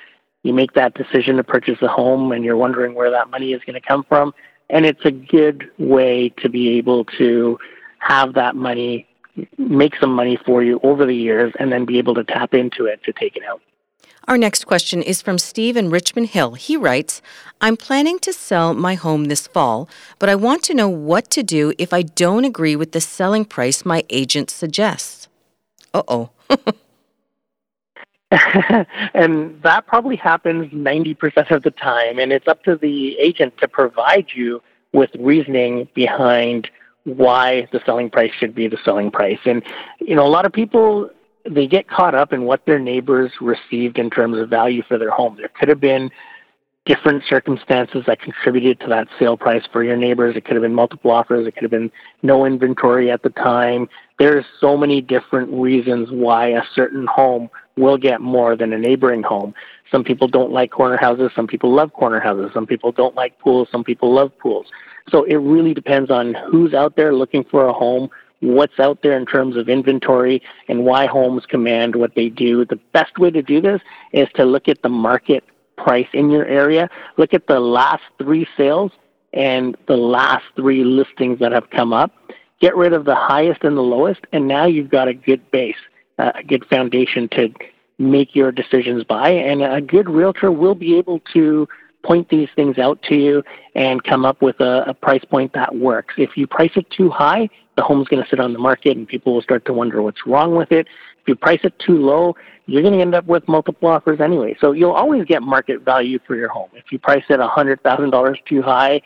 you 0.42 0.52
make 0.52 0.72
that 0.72 0.94
decision 0.94 1.36
to 1.36 1.44
purchase 1.44 1.80
a 1.82 1.88
home 1.88 2.32
and 2.32 2.44
you're 2.44 2.56
wondering 2.56 2.94
where 2.94 3.10
that 3.10 3.30
money 3.30 3.52
is 3.52 3.62
going 3.66 3.80
to 3.80 3.86
come 3.86 4.04
from 4.08 4.32
and 4.72 4.84
it's 4.84 5.04
a 5.04 5.12
good 5.12 5.70
way 5.78 6.30
to 6.38 6.48
be 6.48 6.70
able 6.78 7.04
to 7.04 7.58
have 7.98 8.34
that 8.34 8.56
money 8.56 9.06
make 9.56 9.96
some 9.96 10.12
money 10.12 10.36
for 10.44 10.62
you 10.62 10.80
over 10.82 11.06
the 11.06 11.14
years 11.14 11.52
and 11.58 11.72
then 11.72 11.84
be 11.84 11.98
able 11.98 12.14
to 12.14 12.24
tap 12.24 12.52
into 12.52 12.84
it 12.84 13.02
to 13.04 13.12
take 13.12 13.36
it 13.36 13.42
out. 13.44 13.62
Our 14.28 14.38
next 14.38 14.66
question 14.66 15.02
is 15.02 15.20
from 15.20 15.38
Steve 15.38 15.76
in 15.76 15.90
Richmond 15.90 16.28
Hill. 16.28 16.54
He 16.54 16.76
writes, 16.76 17.22
I'm 17.60 17.76
planning 17.76 18.18
to 18.20 18.32
sell 18.32 18.72
my 18.72 18.94
home 18.94 19.24
this 19.24 19.46
fall, 19.46 19.88
but 20.18 20.28
I 20.28 20.34
want 20.34 20.62
to 20.64 20.74
know 20.74 20.88
what 20.88 21.30
to 21.30 21.42
do 21.42 21.72
if 21.78 21.92
I 21.92 22.02
don't 22.02 22.44
agree 22.44 22.76
with 22.76 22.92
the 22.92 23.00
selling 23.00 23.44
price 23.44 23.84
my 23.84 24.04
agent 24.10 24.50
suggests. 24.50 25.28
Uh 25.92 26.02
oh. 26.08 26.30
and 29.14 29.60
that 29.62 29.86
probably 29.86 30.16
happens 30.16 30.72
90% 30.72 31.50
of 31.50 31.62
the 31.62 31.70
time. 31.70 32.18
And 32.18 32.32
it's 32.32 32.48
up 32.48 32.62
to 32.64 32.76
the 32.76 33.18
agent 33.18 33.58
to 33.58 33.68
provide 33.68 34.26
you 34.34 34.62
with 34.92 35.10
reasoning 35.18 35.88
behind 35.94 36.70
why 37.04 37.68
the 37.72 37.80
selling 37.84 38.08
price 38.08 38.32
should 38.38 38.54
be 38.54 38.68
the 38.68 38.78
selling 38.84 39.10
price. 39.10 39.40
And, 39.44 39.62
you 40.00 40.14
know, 40.14 40.26
a 40.26 40.28
lot 40.28 40.46
of 40.46 40.52
people, 40.52 41.10
they 41.48 41.66
get 41.66 41.88
caught 41.88 42.14
up 42.14 42.32
in 42.32 42.44
what 42.44 42.64
their 42.64 42.78
neighbors 42.78 43.32
received 43.40 43.98
in 43.98 44.08
terms 44.08 44.38
of 44.38 44.48
value 44.48 44.82
for 44.86 44.98
their 44.98 45.10
home. 45.10 45.36
There 45.36 45.48
could 45.48 45.68
have 45.68 45.80
been 45.80 46.10
different 46.84 47.22
circumstances 47.28 48.02
that 48.06 48.20
contributed 48.20 48.80
to 48.80 48.88
that 48.88 49.08
sale 49.18 49.36
price 49.36 49.62
for 49.72 49.84
your 49.84 49.96
neighbors. 49.96 50.36
It 50.36 50.44
could 50.44 50.54
have 50.54 50.62
been 50.62 50.74
multiple 50.74 51.10
offers. 51.10 51.46
It 51.46 51.54
could 51.54 51.62
have 51.62 51.70
been 51.70 51.92
no 52.22 52.44
inventory 52.44 53.10
at 53.10 53.22
the 53.22 53.30
time. 53.30 53.88
There's 54.18 54.44
so 54.60 54.76
many 54.76 55.00
different 55.00 55.52
reasons 55.52 56.10
why 56.10 56.48
a 56.48 56.62
certain 56.74 57.06
home 57.06 57.50
will 57.76 57.96
get 57.96 58.20
more 58.20 58.56
than 58.56 58.72
a 58.72 58.78
neighboring 58.78 59.22
home. 59.22 59.54
Some 59.90 60.04
people 60.04 60.28
don't 60.28 60.52
like 60.52 60.70
corner 60.70 60.96
houses. 60.96 61.30
Some 61.34 61.46
people 61.46 61.72
love 61.72 61.92
corner 61.92 62.20
houses. 62.20 62.50
Some 62.52 62.66
people 62.66 62.92
don't 62.92 63.14
like 63.14 63.38
pools. 63.38 63.68
Some 63.70 63.84
people 63.84 64.12
love 64.12 64.36
pools. 64.38 64.66
So 65.10 65.24
it 65.24 65.36
really 65.36 65.74
depends 65.74 66.10
on 66.10 66.34
who's 66.50 66.74
out 66.74 66.96
there 66.96 67.14
looking 67.14 67.44
for 67.44 67.66
a 67.66 67.72
home, 67.72 68.08
what's 68.40 68.78
out 68.78 69.02
there 69.02 69.16
in 69.16 69.26
terms 69.26 69.56
of 69.56 69.68
inventory, 69.68 70.42
and 70.68 70.84
why 70.84 71.06
homes 71.06 71.44
command 71.46 71.96
what 71.96 72.14
they 72.14 72.28
do. 72.28 72.64
The 72.64 72.80
best 72.92 73.18
way 73.18 73.30
to 73.30 73.42
do 73.42 73.60
this 73.60 73.80
is 74.12 74.28
to 74.34 74.44
look 74.44 74.68
at 74.68 74.82
the 74.82 74.88
market 74.88 75.44
price 75.76 76.08
in 76.12 76.30
your 76.30 76.46
area. 76.46 76.88
Look 77.16 77.34
at 77.34 77.46
the 77.46 77.60
last 77.60 78.02
three 78.18 78.46
sales 78.56 78.92
and 79.32 79.76
the 79.88 79.96
last 79.96 80.44
three 80.56 80.84
listings 80.84 81.38
that 81.40 81.52
have 81.52 81.70
come 81.70 81.92
up. 81.92 82.12
Get 82.60 82.76
rid 82.76 82.92
of 82.92 83.04
the 83.04 83.14
highest 83.14 83.64
and 83.64 83.76
the 83.76 83.82
lowest, 83.82 84.20
and 84.32 84.46
now 84.46 84.66
you've 84.66 84.90
got 84.90 85.08
a 85.08 85.14
good 85.14 85.50
base, 85.50 85.76
a 86.22 86.42
good 86.42 86.64
foundation 86.66 87.28
to 87.30 87.48
make 87.98 88.34
your 88.34 88.52
decisions 88.52 89.04
by. 89.04 89.30
And 89.30 89.62
a 89.62 89.80
good 89.80 90.08
realtor 90.08 90.50
will 90.50 90.74
be 90.74 90.96
able 90.96 91.20
to 91.32 91.68
point 92.02 92.28
these 92.28 92.48
things 92.56 92.78
out 92.78 93.00
to 93.02 93.14
you 93.14 93.42
and 93.74 94.02
come 94.02 94.24
up 94.24 94.42
with 94.42 94.58
a, 94.60 94.84
a 94.88 94.94
price 94.94 95.24
point 95.24 95.52
that 95.54 95.74
works. 95.76 96.14
If 96.18 96.36
you 96.36 96.46
price 96.46 96.72
it 96.74 96.90
too 96.90 97.10
high, 97.10 97.48
the 97.76 97.82
home's 97.82 98.08
going 98.08 98.22
to 98.22 98.28
sit 98.28 98.40
on 98.40 98.52
the 98.52 98.58
market 98.58 98.96
and 98.96 99.06
people 99.06 99.34
will 99.34 99.42
start 99.42 99.64
to 99.66 99.72
wonder 99.72 100.02
what's 100.02 100.26
wrong 100.26 100.56
with 100.56 100.72
it. 100.72 100.88
If 101.20 101.28
you 101.28 101.36
price 101.36 101.60
it 101.62 101.78
too 101.78 101.96
low, 101.96 102.34
you're 102.66 102.82
going 102.82 102.94
to 102.94 103.00
end 103.00 103.14
up 103.14 103.26
with 103.26 103.46
multiple 103.48 103.88
offers 103.88 104.20
anyway. 104.20 104.56
So 104.60 104.72
you'll 104.72 104.92
always 104.92 105.24
get 105.24 105.42
market 105.42 105.82
value 105.82 106.18
for 106.26 106.36
your 106.36 106.48
home. 106.48 106.70
If 106.74 106.90
you 106.90 106.98
price 106.98 107.24
it 107.28 107.38
$100,000 107.38 108.36
too 108.46 108.62
high, 108.62 109.00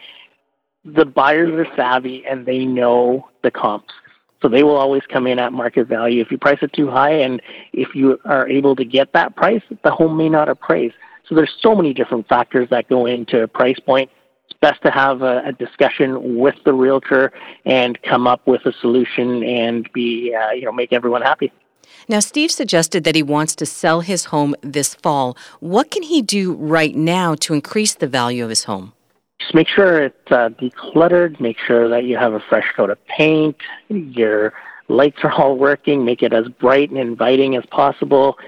the 0.85 1.05
buyers 1.05 1.51
are 1.53 1.77
savvy 1.77 2.25
and 2.27 2.47
they 2.47 2.65
know 2.65 3.29
the 3.43 3.51
comps. 3.51 3.93
So 4.47 4.51
they 4.51 4.63
will 4.63 4.77
always 4.77 5.03
come 5.09 5.27
in 5.27 5.41
at 5.41 5.53
market 5.53 5.89
value. 5.89 6.23
If 6.23 6.31
you 6.31 6.39
price 6.39 6.59
it 6.63 6.73
too 6.73 6.89
high 6.89 7.15
and 7.15 7.43
if 7.73 7.97
you 7.97 8.21
are 8.25 8.49
able 8.49 8.77
to 8.77 8.85
get 8.85 9.13
that 9.13 9.35
price, 9.35 9.63
the 9.83 9.91
home 9.91 10.17
may 10.17 10.29
not 10.29 10.49
appraise. 10.49 10.93
So 11.29 11.35
there's 11.35 11.53
so 11.61 11.75
many 11.75 11.93
different 11.93 12.29
factors 12.29 12.69
that 12.71 12.89
go 12.89 13.07
into 13.07 13.43
a 13.43 13.49
price 13.49 13.81
point. 13.81 14.09
It's 14.49 14.57
best 14.61 14.83
to 14.83 14.93
have 14.93 15.23
a, 15.23 15.43
a 15.47 15.53
discussion 15.53 16.39
with 16.39 16.55
the 16.65 16.73
realtor 16.73 17.33
and 17.65 18.01
come 18.03 18.29
up 18.29 18.47
with 18.47 18.65
a 18.67 18.73
solution 18.81 19.43
and 19.43 19.93
be, 19.93 20.33
uh, 20.33 20.53
you 20.53 20.67
know, 20.67 20.71
make 20.71 20.93
everyone 20.93 21.23
happy. 21.23 21.53
Now, 22.09 22.21
Steve 22.21 22.53
suggested 22.53 23.03
that 23.03 23.17
he 23.17 23.25
wants 23.25 23.57
to 23.57 23.67
sell 23.67 24.01
his 24.01 24.27
home 24.27 24.55
this 24.63 24.95
fall. 24.95 25.37
What 25.59 25.91
can 25.91 26.05
he 26.05 26.23
do 26.23 26.53
right 26.53 26.95
now 26.95 27.35
to 27.35 27.53
increase 27.53 27.97
the 27.97 28.07
value 28.07 28.45
of 28.45 28.51
his 28.51 28.63
home? 28.63 28.93
Just 29.39 29.55
make 29.55 29.69
sure 29.69 30.03
it's 30.03 30.33
uh, 30.33 30.49
decluttered. 30.61 31.41
Make 31.41 31.59
sure 31.59 31.89
that 31.89 32.05
you 32.05 32.17
have 32.17 32.33
a 32.33 32.41
fresh 32.49 32.73
coat 32.77 32.91
of 32.91 33.05
paint. 33.07 33.57
Your 33.89 34.55
lights 34.89 35.19
are 35.23 35.33
all 35.33 35.57
working. 35.57 36.05
Make 36.05 36.23
it 36.23 36.33
as 36.33 36.49
bright 36.49 36.91
and 36.91 36.99
inviting 36.99 37.57
as 37.57 37.65
possible. 37.67 38.39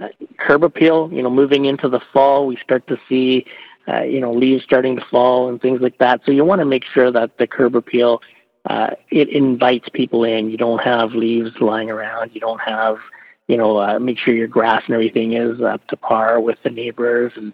Uh, 0.00 0.08
curb 0.38 0.64
appeal, 0.64 1.10
you 1.12 1.22
know, 1.22 1.30
moving 1.30 1.66
into 1.66 1.88
the 1.88 2.00
fall, 2.12 2.46
we 2.46 2.56
start 2.56 2.86
to 2.88 2.98
see, 3.08 3.44
uh, 3.88 4.02
you 4.02 4.20
know, 4.20 4.32
leaves 4.32 4.64
starting 4.64 4.96
to 4.96 5.04
fall 5.10 5.48
and 5.48 5.60
things 5.60 5.80
like 5.80 5.98
that. 5.98 6.22
So 6.24 6.32
you 6.32 6.44
want 6.44 6.60
to 6.60 6.64
make 6.64 6.84
sure 6.84 7.10
that 7.12 7.38
the 7.38 7.46
curb 7.46 7.76
appeal 7.76 8.22
uh, 8.66 8.90
it 9.10 9.28
invites 9.28 9.88
people 9.92 10.24
in. 10.24 10.50
You 10.50 10.56
don't 10.56 10.80
have 10.80 11.12
leaves 11.12 11.50
lying 11.60 11.90
around. 11.90 12.30
You 12.32 12.40
don't 12.40 12.60
have, 12.60 12.98
you 13.48 13.56
know, 13.56 13.78
uh, 13.78 13.98
make 13.98 14.18
sure 14.18 14.34
your 14.34 14.48
grass 14.48 14.82
and 14.86 14.94
everything 14.94 15.34
is 15.34 15.60
up 15.60 15.86
to 15.88 15.96
par 15.96 16.40
with 16.40 16.58
the 16.62 16.70
neighbors 16.70 17.32
and 17.36 17.52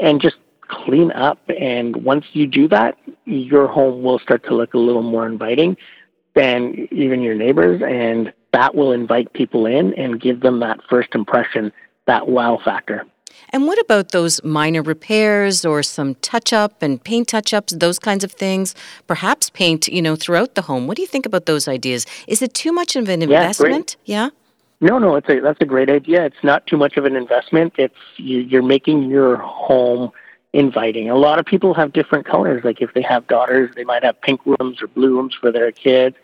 and 0.00 0.20
just 0.20 0.36
clean 0.70 1.10
up. 1.12 1.38
And 1.58 1.96
once 2.04 2.24
you 2.32 2.46
do 2.46 2.68
that, 2.68 2.96
your 3.24 3.66
home 3.66 4.02
will 4.02 4.18
start 4.18 4.44
to 4.44 4.54
look 4.54 4.74
a 4.74 4.78
little 4.78 5.02
more 5.02 5.26
inviting 5.26 5.76
than 6.34 6.88
even 6.92 7.22
your 7.22 7.34
neighbors, 7.34 7.82
and 7.82 8.32
that 8.52 8.74
will 8.74 8.92
invite 8.92 9.32
people 9.32 9.66
in 9.66 9.94
and 9.94 10.20
give 10.20 10.40
them 10.40 10.60
that 10.60 10.78
first 10.88 11.14
impression, 11.14 11.72
that 12.06 12.28
wow 12.28 12.58
factor. 12.64 13.04
And 13.52 13.66
what 13.66 13.80
about 13.80 14.12
those 14.12 14.42
minor 14.44 14.82
repairs 14.82 15.64
or 15.64 15.82
some 15.82 16.14
touch 16.16 16.52
up 16.52 16.82
and 16.82 17.02
paint 17.02 17.28
touch 17.28 17.52
ups, 17.52 17.72
those 17.76 17.98
kinds 17.98 18.22
of 18.22 18.32
things? 18.32 18.74
Perhaps 19.06 19.50
paint, 19.50 19.88
you 19.88 20.02
know, 20.02 20.14
throughout 20.14 20.54
the 20.54 20.62
home. 20.62 20.86
What 20.86 20.96
do 20.96 21.02
you 21.02 21.08
think 21.08 21.26
about 21.26 21.46
those 21.46 21.66
ideas? 21.66 22.06
Is 22.28 22.42
it 22.42 22.54
too 22.54 22.72
much 22.72 22.94
of 22.96 23.08
an 23.08 23.22
investment? 23.22 23.96
Yeah. 24.04 24.24
yeah? 24.24 24.30
No, 24.82 24.98
no, 24.98 25.16
it's 25.16 25.28
a 25.28 25.40
that's 25.40 25.60
a 25.60 25.66
great 25.66 25.90
idea. 25.90 26.24
It's 26.24 26.42
not 26.42 26.66
too 26.66 26.78
much 26.78 26.96
of 26.96 27.04
an 27.04 27.14
investment. 27.14 27.74
It's 27.76 27.94
you, 28.16 28.38
you're 28.38 28.62
making 28.62 29.10
your 29.10 29.36
home 29.36 30.10
inviting. 30.52 31.10
A 31.10 31.16
lot 31.16 31.38
of 31.38 31.46
people 31.46 31.74
have 31.74 31.92
different 31.92 32.26
colors. 32.26 32.62
Like 32.64 32.80
if 32.80 32.92
they 32.94 33.02
have 33.02 33.26
daughters, 33.26 33.70
they 33.76 33.84
might 33.84 34.02
have 34.02 34.20
pink 34.20 34.40
rooms 34.44 34.82
or 34.82 34.88
blue 34.88 35.16
rooms 35.16 35.34
for 35.40 35.52
their 35.52 35.70
kids. 35.70 36.16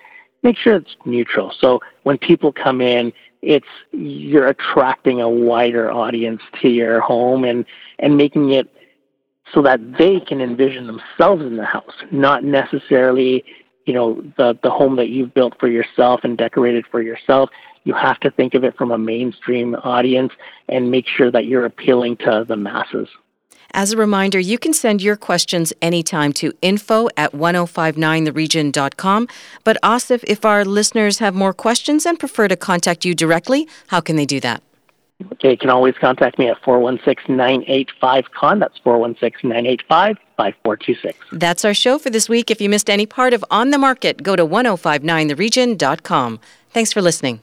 Make 0.42 0.56
sure 0.56 0.76
it's 0.76 0.96
neutral. 1.04 1.52
So 1.58 1.80
when 2.02 2.18
people 2.18 2.52
come 2.52 2.80
in, 2.80 3.12
it's 3.42 3.66
you're 3.92 4.48
attracting 4.48 5.20
a 5.20 5.28
wider 5.28 5.90
audience 5.90 6.42
to 6.62 6.68
your 6.68 7.00
home 7.00 7.44
and 7.44 7.64
and 7.98 8.16
making 8.16 8.52
it 8.52 8.72
so 9.54 9.62
that 9.62 9.80
they 9.98 10.18
can 10.20 10.40
envision 10.40 10.86
themselves 10.86 11.42
in 11.42 11.56
the 11.56 11.64
house, 11.64 11.94
not 12.10 12.42
necessarily 12.42 13.44
you 13.84 13.94
know 13.94 14.20
the 14.36 14.58
the 14.62 14.70
home 14.70 14.96
that 14.96 15.08
you've 15.08 15.32
built 15.34 15.54
for 15.60 15.68
yourself 15.68 16.20
and 16.24 16.36
decorated 16.36 16.84
for 16.90 17.00
yourself. 17.00 17.50
You 17.84 17.94
have 17.94 18.18
to 18.20 18.32
think 18.32 18.54
of 18.54 18.64
it 18.64 18.76
from 18.76 18.90
a 18.90 18.98
mainstream 18.98 19.76
audience 19.76 20.32
and 20.68 20.90
make 20.90 21.06
sure 21.06 21.30
that 21.30 21.46
you're 21.46 21.66
appealing 21.66 22.16
to 22.18 22.44
the 22.46 22.56
masses. 22.56 23.08
As 23.76 23.92
a 23.92 23.96
reminder, 23.98 24.40
you 24.40 24.58
can 24.58 24.72
send 24.72 25.02
your 25.02 25.16
questions 25.16 25.74
anytime 25.82 26.32
to 26.32 26.54
info 26.62 27.10
at 27.18 27.32
1059theregion.com. 27.32 29.28
But 29.64 29.76
Asif, 29.82 30.24
if 30.26 30.46
our 30.46 30.64
listeners 30.64 31.18
have 31.18 31.34
more 31.34 31.52
questions 31.52 32.06
and 32.06 32.18
prefer 32.18 32.48
to 32.48 32.56
contact 32.56 33.04
you 33.04 33.14
directly, 33.14 33.68
how 33.88 34.00
can 34.00 34.16
they 34.16 34.24
do 34.24 34.40
that? 34.40 34.62
Okay, 35.32 35.50
you 35.50 35.58
can 35.58 35.68
always 35.68 35.94
contact 36.00 36.38
me 36.38 36.48
at 36.48 36.58
416-985-KHAN. 36.62 38.60
That's 38.60 38.78
416-985-5426. 38.78 41.12
That's 41.32 41.66
our 41.66 41.74
show 41.74 41.98
for 41.98 42.08
this 42.08 42.30
week. 42.30 42.50
If 42.50 42.62
you 42.62 42.70
missed 42.70 42.88
any 42.88 43.04
part 43.04 43.34
of 43.34 43.44
On 43.50 43.72
the 43.72 43.78
Market, 43.78 44.22
go 44.22 44.36
to 44.36 44.46
1059theregion.com. 44.46 46.40
Thanks 46.70 46.94
for 46.94 47.02
listening. 47.02 47.42